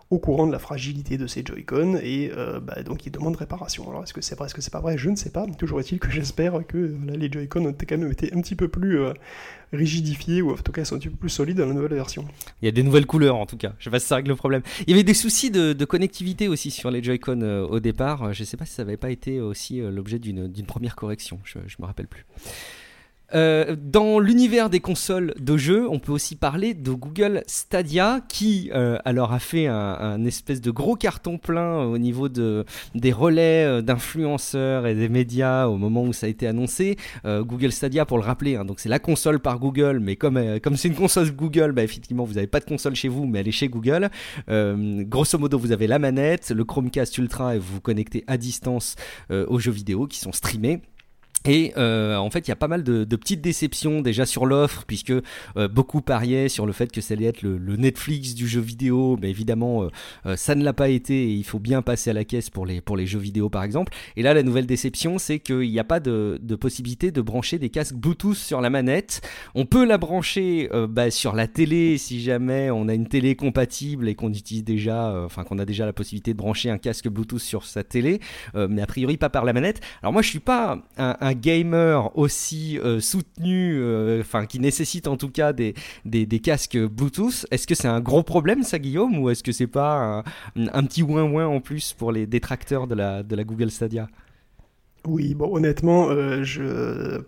[0.10, 3.90] au courant de la fragilité de ces Joy-Con et euh, bah, donc il demande réparation.
[3.90, 4.98] Alors est-ce que c'est vrai, est-ce que c'est pas vrai?
[4.98, 5.46] Je ne sais pas.
[5.58, 9.02] Toujours est-il que j'espère que les Joy-Con ont quand même été un petit peu plus
[9.02, 9.14] euh,
[9.74, 12.26] rigidifiés ou en tout cas sont un petit peu plus solides dans la nouvelle version.
[12.62, 13.74] Il y a des nouvelles couleurs en tout cas.
[13.80, 14.62] Je sais pas si ça règle le problème.
[14.88, 18.34] Il y avait des soucis de, connectivité aussi sur les Joy-Con euh, au départ.
[18.34, 21.40] Je ne sais pas si ça n'avait pas été aussi l'objet d'une première correction.
[21.44, 22.26] Je, je me rappelle plus.
[23.36, 28.70] Euh, dans l'univers des consoles de jeux, on peut aussi parler de Google Stadia qui
[28.74, 32.66] euh, alors a fait un, espèce de gros carton plein au niveau de,
[32.96, 36.98] des relais euh, d'influenceurs et des médias au moment où ça a été annoncé.
[37.26, 40.78] Google Stadia, pour le rappeler, hein, donc c'est la console par Google, mais comme comme
[40.78, 43.48] c'est une console Google, bah, effectivement vous n'avez pas de console chez vous, mais elle
[43.48, 44.10] est chez Google.
[44.48, 48.96] grosso modo, vous avez la manette, le Chromecast Ultra et vous vous connectez à distance
[49.30, 50.82] aux jeux vidéo qui sont streamés.
[51.46, 54.84] Et euh, en fait, il y a pas mal de, petites déceptions déjà sur l'offre,
[54.86, 58.60] puisque euh, beaucoup pariaient sur le fait que ça allait être le, Netflix du jeu
[58.60, 59.88] vidéo, mais évidemment,
[60.26, 62.66] euh, ça ne l'a pas été, et il faut bien passer à la caisse pour
[62.66, 63.94] les, pour les jeux vidéo par exemple.
[64.16, 67.70] Et là, la nouvelle déception, c'est qu'il n'y a pas de, possibilité de brancher des
[67.70, 69.22] casques Bluetooth sur la manette.
[69.54, 74.10] On peut la brancher bah, sur la télé si jamais on a une télé compatible
[74.10, 77.40] et qu'on utilise déjà, enfin qu'on a déjà la possibilité de brancher un casque Bluetooth
[77.40, 78.20] sur sa télé,
[78.56, 79.82] mais a priori pas par la manette.
[80.02, 85.08] Alors moi, je suis pas un un gamer aussi euh, soutenu, euh, enfin qui nécessite
[85.08, 85.74] en tout cas des,
[86.06, 89.68] des, casques Bluetooth, est-ce que c'est un gros problème ça Guillaume ou est-ce que c'est
[89.68, 90.24] pas
[90.56, 94.08] un, petit ouin ouin en plus pour les détracteurs de la, de la Google Stadia?
[95.08, 97.22] Oui, bon honnêtement, euh, je...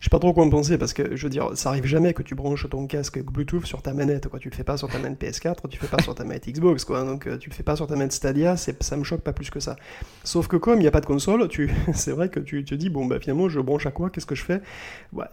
[0.00, 2.14] Je sais pas trop quoi en penser parce que je veux dire, ça arrive jamais
[2.14, 4.38] que tu branches ton casque Bluetooth sur ta manette, quoi.
[4.38, 6.48] Tu le fais pas sur ta manette PS4, tu le fais pas sur ta manette
[6.48, 7.04] Xbox, quoi.
[7.04, 9.50] Donc euh, tu le fais pas sur ta manette Stadia, ça me choque pas plus
[9.50, 9.76] que ça.
[10.24, 12.74] Sauf que comme il n'y a pas de console, tu, c'est vrai que tu te
[12.74, 14.10] dis, bon, bah finalement, je branche à quoi?
[14.10, 14.60] Qu'est-ce que je fais?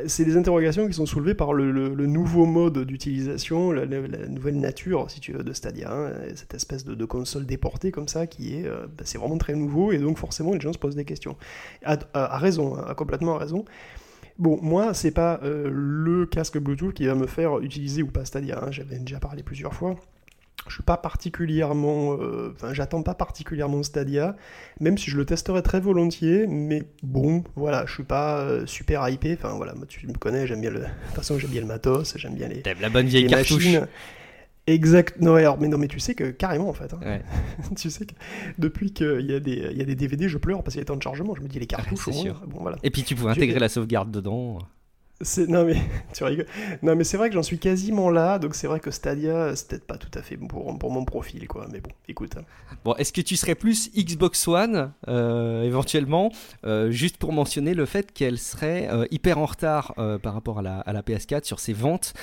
[0.07, 5.19] C'est des interrogations qui sont soulevées par le, nouveau mode d'utilisation, la, nouvelle nature, si
[5.19, 6.11] tu veux, de Stadia, hein.
[6.35, 9.91] cette espèce de, console déportée comme ça, qui est, euh, bah, c'est vraiment très nouveau
[9.91, 11.35] et donc forcément les gens se posent des questions.
[11.83, 13.65] À, raison, à hein, complètement à raison.
[14.39, 18.63] Bon, moi, c'est pas le casque Bluetooth qui va me faire utiliser ou pas Stadia.
[18.63, 18.71] Hein.
[18.71, 19.95] J'avais déjà parlé plusieurs fois
[20.67, 24.35] je suis pas particulièrement, euh, enfin, j'attends pas particulièrement Stadia,
[24.79, 29.07] même si je le testerai très volontiers, mais bon, voilà, je suis pas euh, super
[29.09, 29.37] hypé.
[29.37, 31.67] Enfin voilà, moi, tu me connais, j'aime bien le, de toute façon j'aime bien le
[31.67, 32.61] matos, j'aime bien les.
[32.61, 33.65] T'aimes la bonne vieille cartouche.
[33.65, 33.87] Machines.
[34.65, 35.19] Exact.
[35.19, 36.93] Non, alors, mais non, mais tu sais que carrément en fait.
[36.93, 37.19] Hein.
[37.75, 38.13] tu sais que
[38.57, 40.81] depuis qu'il y a des, il y a des DVD, je pleure parce qu'il y
[40.81, 41.35] a tant de chargement.
[41.35, 42.07] Je me dis les cartouches.
[42.07, 42.41] Ah, sûr.
[42.47, 42.77] Bon, voilà.
[42.83, 44.59] Et puis tu pouvais intégrer la sauvegarde dedans.
[45.47, 45.75] Non mais
[46.13, 46.47] tu rigoles.
[46.81, 49.67] Non mais c'est vrai que j'en suis quasiment là, donc c'est vrai que Stadia c'est
[49.69, 51.67] peut-être pas tout à fait pour, pour mon profil quoi.
[51.71, 52.33] Mais bon, écoute.
[52.37, 52.43] Hein.
[52.83, 56.31] Bon, est-ce que tu serais plus Xbox One euh, éventuellement,
[56.65, 60.61] euh, juste pour mentionner le fait qu'elle serait euh, hyper en retard par rapport à
[60.61, 62.13] la, à la, PS4 sur ses ventes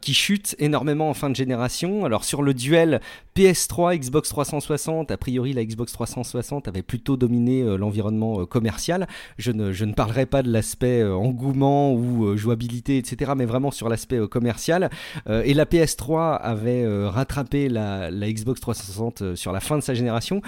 [0.00, 2.04] qui chutent énormément en fin de génération.
[2.04, 3.00] Alors sur le duel
[3.36, 9.06] PS3 Xbox 360, a priori la Xbox 360 avait plutôt dominé l'environnement commercial.
[9.38, 13.88] Je ne, je ne parlerai pas de l'aspect engouement ou jouabilité, etc., mais vraiment sur
[13.88, 14.90] l'aspect euh, commercial.
[15.28, 19.94] Euh, et la PS3 avait euh, rattrapé la, Xbox 360 sur la fin de sa
[19.94, 20.42] génération.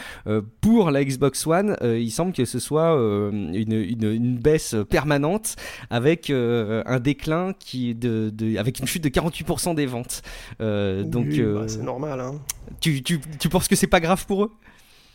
[0.61, 5.57] pour la Xbox One, il semble que ce soit une, baisse permanente
[5.88, 10.22] avec un déclin qui de, avec une chute de 48% des ventes.
[10.59, 12.20] donc bah, c'est normal.
[12.20, 12.34] Hein.
[12.80, 14.51] Tu, tu, tu penses que c'est pas grave pour eux?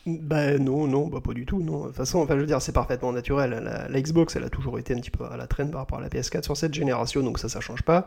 [0.06, 1.82] Ben non, non, bah pas du tout, non.
[1.82, 3.60] De toute façon, enfin, je veux dire, c'est parfaitement naturel.
[3.90, 6.02] La, Xbox, elle a toujours été un petit peu à la traîne par rapport à
[6.02, 8.06] la PS4 sur cette génération, donc ça, ça change pas.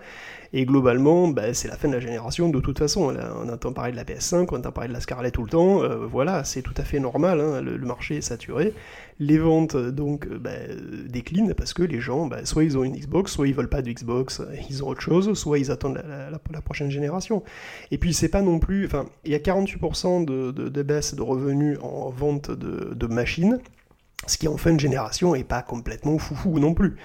[0.52, 3.12] Et globalement, ben, c'est la fin de la génération de toute façon.
[3.12, 5.82] on entend parler de la PS5, on entend parler de la Scarlett tout le temps.
[5.82, 7.40] Euh, voilà, c'est tout à fait normal.
[7.40, 8.74] Hein, le, marché est saturé.
[9.18, 10.78] Les ventes, donc, ben,
[11.08, 13.82] déclinent parce que les gens, ben, soit ils ont une Xbox, soit ils veulent pas
[13.82, 14.40] de Xbox,
[14.70, 17.42] ils ont autre chose, soit ils attendent la, prochaine génération.
[17.90, 18.86] Et puis, c'est pas non plus.
[18.86, 23.60] Enfin, il y a 48% de, de, de baisse de revenus en vente de, machines,
[24.26, 26.96] ce qui en fin de génération est pas complètement foufou non plus.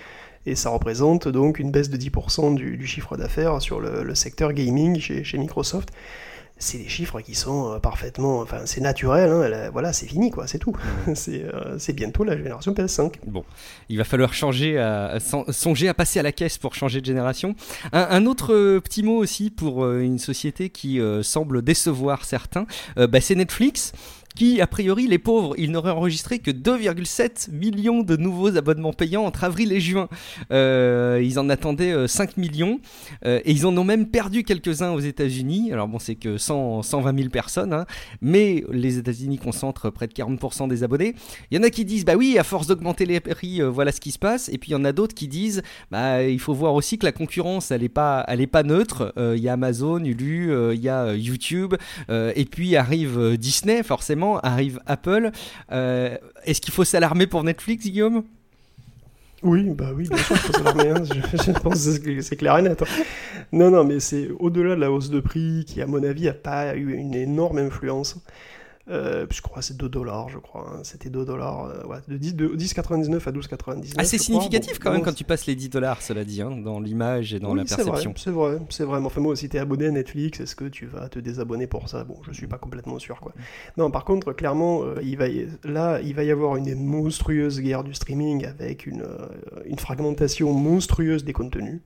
[0.46, 5.00] Et ça représente donc une baisse de 10% du, chiffre d'affaires sur le, secteur gaming
[5.00, 5.90] chez, chez Microsoft
[6.64, 10.48] c'est des chiffres qui sont euh, parfaitement, enfin c'est naturel, hein, voilà, c'est fini quoi,
[10.48, 10.76] c'est tout.
[11.28, 13.14] Euh, c'est bientôt la génération PS5.
[13.28, 13.44] Bon,
[13.90, 15.18] il va falloir changer, à,
[15.50, 17.56] songer à passer à la caisse pour changer de génération.
[17.92, 22.66] Un, autre euh, petit mot aussi pour une société qui semble décevoir certains,
[22.96, 23.94] bah, c'est Netflix
[24.36, 29.24] qui, a priori, les pauvres, ils n'auraient enregistré que 2,7 millions de nouveaux abonnements payants
[29.24, 30.10] entre avril et juin.
[30.52, 32.80] Euh, ils en attendaient 5 euh, millions
[33.26, 35.72] euh, et ils en ont même perdu quelques-uns aux États-Unis.
[35.72, 37.86] Alors bon, c'est que 100, 120 000 personnes, hein,
[38.22, 41.16] mais les États-Unis concentrent près de 40% des abonnés.
[41.52, 44.02] Il y en a qui disent, bah oui, à force d'augmenter les prix, voilà ce
[44.02, 44.50] qui se passe.
[44.50, 45.62] Et puis il y en a d'autres qui disent,
[45.92, 49.14] bah il faut voir aussi que la concurrence, elle n'est pas, elle pas neutre.
[49.18, 51.76] Il y a Amazon, Hulu, il y a YouTube,
[52.10, 55.32] et puis arrive Disney, forcément arrive Apple.
[55.72, 58.24] Euh, est-ce qu'il faut s'alarmer pour Netflix, Guillaume?
[59.42, 60.90] Oui, bah oui, bien sûr, il faut s'alarmer.
[60.90, 61.04] Hein.
[61.04, 62.82] Je, pense que c'est clair et net.
[62.82, 63.04] Hein.
[63.52, 66.34] Non, non, mais c'est au-delà de la hausse de prix qui, à mon avis, n'a
[66.34, 68.18] pas eu une énorme influence.
[68.90, 70.70] Euh, je crois c'est 2 dollars, je crois.
[70.70, 70.82] Hein.
[70.84, 73.94] C'était 2 dollars, euh, ouais, de 10,99 à 12,99.
[73.98, 76.82] Ah, c'est significatif quand même quand tu passes les 10 dollars, cela dit, hein, dans
[76.82, 78.14] l'image et dans la perception.
[78.18, 79.00] C'est vrai, c'est vrai.
[79.00, 81.88] Enfin, moi, si tu es abonné à Netflix, est-ce que tu vas te désabonner pour
[81.88, 82.04] ça?
[82.04, 83.32] Bon, je suis pas complètement sûr, quoi.
[83.78, 85.28] Non, par contre, clairement, euh, il va
[85.64, 89.06] là, il va y avoir une monstrueuse guerre du streaming avec une,
[89.66, 91.80] une fragmentation monstrueuse des contenus.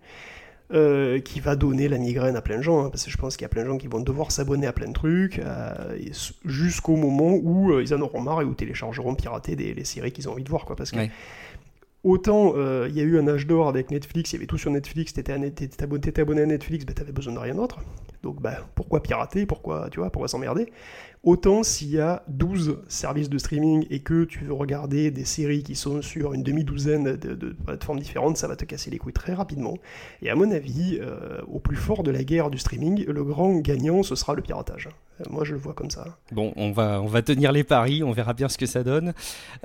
[0.74, 3.38] Euh, qui va donner la migraine à plein de gens, hein, parce que je pense
[3.38, 5.97] qu'il y a plein de gens qui vont devoir s'abonner à plein de trucs, euh,
[6.43, 10.11] jusqu'au moment où euh, ils en auront marre et où téléchargeront pirater des, les séries
[10.11, 10.99] qu'ils ont envie de voir, quoi, parce que
[12.03, 12.53] autant
[12.86, 15.13] il y a eu un âge d'or avec Netflix, il y avait tout sur Netflix,
[15.13, 17.80] t'étais abonné, abonné à Netflix, bah, t'avais besoin de rien d'autre,
[18.22, 20.70] donc bah, pourquoi pirater, pourquoi, tu vois, pourquoi s'emmerder?
[21.24, 25.63] Autant s'il y a 12 services de streaming et que tu veux regarder des séries
[25.63, 29.34] qui sont sur une demi-douzaine de, plateformes différentes, ça va te casser les couilles très
[29.34, 29.78] rapidement.
[30.22, 33.57] Et à mon avis, euh, au plus fort de la guerre du streaming, le grand
[33.59, 34.89] gagnant, ce sera le piratage.
[35.20, 36.05] Euh, moi, je le vois comme ça.
[36.32, 39.13] Bon, on va, tenir les paris, on verra bien ce que ça donne.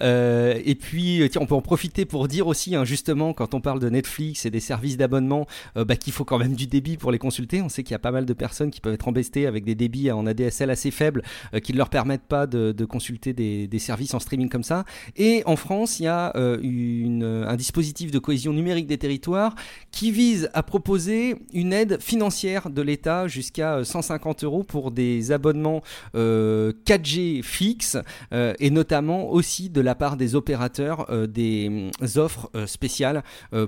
[0.00, 3.60] Euh, et puis, tiens, on peut en profiter pour dire aussi, hein, justement, quand on
[3.60, 5.46] parle de Netflix et des services d'abonnement,
[5.76, 7.60] bah, qu'il faut quand même du débit pour les consulter.
[7.60, 9.74] On sait qu'il y a pas mal de personnes qui peuvent être embêtées avec des
[9.74, 11.22] débits en ADSL assez faibles
[11.54, 14.84] euh, qui ne leur permettent pas de, consulter des, services en streaming comme ça.
[15.16, 19.54] Et en France, il y a euh, un dispositif de cohésion numérique des territoires
[19.90, 25.32] qui vise à proposer une aide financière de l'État jusqu'à 150 euh, euros pour des
[25.32, 25.82] abonnements
[26.14, 27.96] 4G fixes
[28.32, 33.22] et notamment aussi de la part des opérateurs des offres spéciales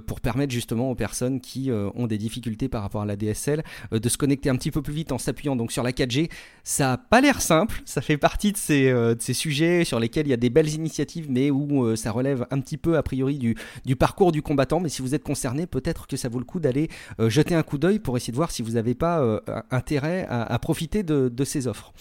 [0.07, 3.63] pour permettre justement aux personnes qui ont des difficultés par rapport à la DSL
[3.93, 6.31] de se connecter un petit peu plus vite en s'appuyant donc sur la 4G.
[6.63, 10.27] Ça n'a pas l'air simple Ça fait partie de ces, de ces sujets sur lesquels
[10.27, 13.39] il y a des belles initiatives, mais où ça relève un petit peu a priori
[13.39, 14.81] du, parcours du combattant.
[14.81, 16.89] Mais si vous êtes concerné, peut-être que ça vaut le coup d'aller
[17.19, 19.41] jeter un coup d'œil pour essayer de voir si vous n'avez pas
[19.71, 21.93] intérêt à, profiter de, de, ces offres.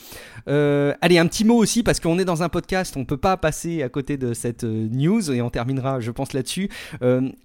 [0.47, 3.83] allez, un petit mot aussi, parce qu'on est dans un podcast, on peut pas passer
[3.83, 6.69] à côté de cette news, et on terminera, je pense, là-dessus.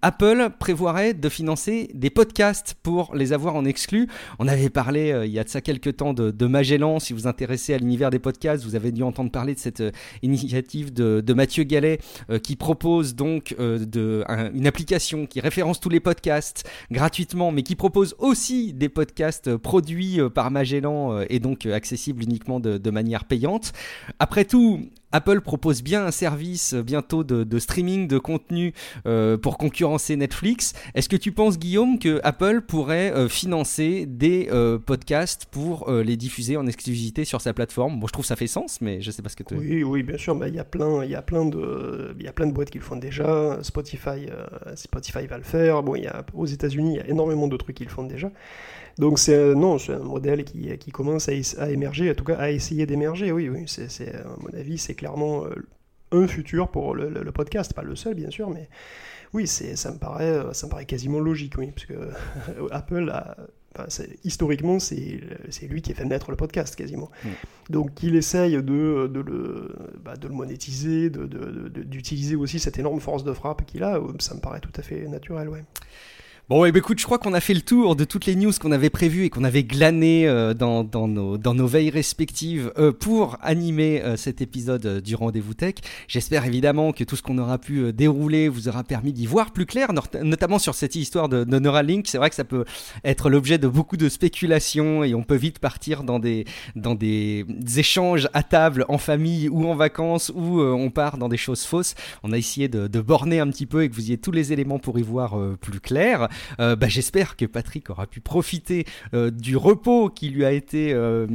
[0.03, 4.09] Apple prévoirait de financer des podcasts pour les avoir en exclu.
[4.39, 6.99] On avait parlé euh, il y a de ça quelques temps de, Magellan.
[6.99, 9.91] Si vous intéressez à l'univers des podcasts, vous avez dû entendre parler de cette euh,
[10.23, 11.99] initiative de, Mathieu Gallet
[12.31, 17.77] euh, qui propose donc de, une application qui référence tous les podcasts gratuitement, mais qui
[17.77, 23.73] propose aussi des podcasts produits par Magellan et donc accessibles uniquement de manière payante.
[24.19, 28.73] Après tout, Apple propose bien un service bientôt de, streaming de contenu
[29.07, 30.75] euh, pour concurrencer Netflix.
[30.95, 36.17] Est-ce que tu penses, Guillaume, que Apple pourrait euh, financer des euh, podcasts pour les
[36.17, 37.99] diffuser en exclusivité sur sa plateforme?
[38.01, 39.55] Bon, je trouve ça fait sens, mais je sais pas ce que tu.
[39.55, 40.39] Oui, oui, bien sûr.
[40.47, 42.71] Il y a plein, il y a plein de, il y a plein de boîtes
[42.71, 43.59] qui le font déjà.
[43.63, 44.27] Spotify,
[44.75, 45.83] Spotify va le faire.
[45.83, 48.05] Bon, il y a aux États-Unis, il y a énormément de trucs qui le font
[48.05, 48.31] déjà.
[48.99, 52.51] Donc c'est non, c'est un modèle qui, qui commence à, émerger, en tout cas à
[52.51, 53.33] essayer d'émerger.
[53.33, 55.55] Oui, oui, c'est à mon avis, c'est clairement euh,
[56.11, 58.69] un futur pour le, podcast, pas le seul bien sûr, mais
[59.33, 61.95] oui, c'est ça me paraît euh, ça me paraît quasiment logique, oui, parce que
[62.73, 63.37] Apple a
[64.25, 65.21] historiquement, c'est
[65.69, 67.11] lui qui a fait naître le podcast quasiment.
[67.23, 67.29] Mm.
[67.71, 69.75] Donc il essaye de, de, le,
[70.05, 74.41] bah, de le monétiser, d'utiliser aussi cette énorme force de frappe qu'il a, ça me
[74.41, 75.49] paraît tout à fait naturel.
[75.49, 75.65] Ouais.
[76.49, 78.73] Bon, bah, écoute, je crois qu'on a fait le tour de toutes les news qu'on
[78.73, 82.91] avait prévues et qu'on avait glanées euh, dans, dans, nos, dans nos veilles respectives euh,
[82.91, 85.75] pour animer euh, cet épisode du Rendez-vous Tech.
[86.07, 89.67] J'espère évidemment que tout ce qu'on aura pu dérouler vous aura permis d'y voir plus
[89.67, 89.91] clair,
[90.23, 92.07] notamment sur cette histoire de, de Neuralink.
[92.09, 92.65] C'est vrai que ça peut
[93.05, 97.45] être l'objet de beaucoup de spéculations et on peut vite partir dans des, dans des,
[97.77, 101.95] échanges à table, en famille ou en vacances, où on part dans des choses fausses.
[102.23, 104.55] On a essayé de, de borner un petit peu et que vous ayez tous les
[104.55, 106.31] éléments pour y voir plus clair.
[106.61, 110.93] Euh, bah, j'espère que Patrick aura pu profiter euh, du repos qui lui a été
[110.93, 111.26] euh,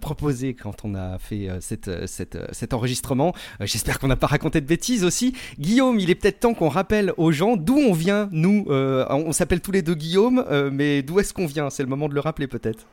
[0.00, 3.34] proposé quand on a fait cet enregistrement.
[3.60, 5.34] j'espère qu'on n'a pas raconté de bêtises aussi.
[5.58, 8.66] Guillaume, il est peut-être temps qu'on rappelle aux gens d'où on vient, nous.
[8.68, 11.70] on s'appelle tous les deux Guillaume, mais d'où est-ce qu'on vient?
[11.70, 12.86] C'est le moment de le rappeler peut-être.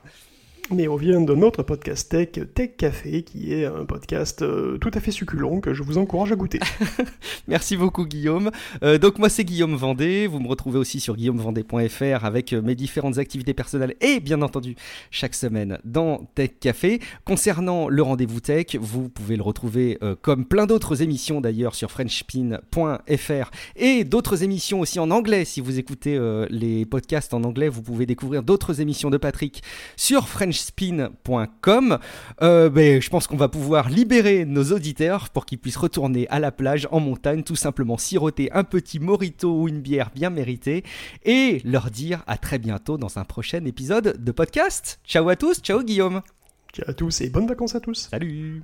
[0.72, 4.90] Mais on vient de notre podcast Tech, Tech Café, qui est un podcast euh, tout
[4.96, 6.60] à fait succulent que je vous encourage à goûter.
[7.48, 8.50] Merci beaucoup Guillaume.
[8.82, 12.74] Euh, donc moi c'est Guillaume Vendée, vous me retrouvez aussi sur guillaumevendée.fr avec euh, mes
[12.74, 14.76] différentes activités personnelles et bien entendu
[15.12, 17.00] chaque semaine dans Tech Café.
[17.26, 23.52] Concernant le rendez-vous tech, vous pouvez le retrouver comme plein d'autres émissions d'ailleurs sur frenchpin.fr
[23.76, 25.46] et d'autres émissions aussi en anglais.
[25.46, 29.62] Si vous écoutez les podcasts en anglais, vous pouvez découvrir d'autres émissions de Patrick
[29.96, 32.00] sur French spin.com.
[32.42, 36.40] Euh, ben, je pense qu'on va pouvoir libérer nos auditeurs pour qu'ils puissent retourner à
[36.40, 40.84] la plage, en montagne, tout simplement siroter un petit morito ou une bière bien méritée
[41.24, 45.00] et leur dire à très bientôt dans un prochain épisode de podcast.
[45.06, 46.22] Ciao à tous, ciao Guillaume.
[46.74, 48.10] Ciao à tous et bonnes vacances à tous.
[48.10, 48.64] Salut.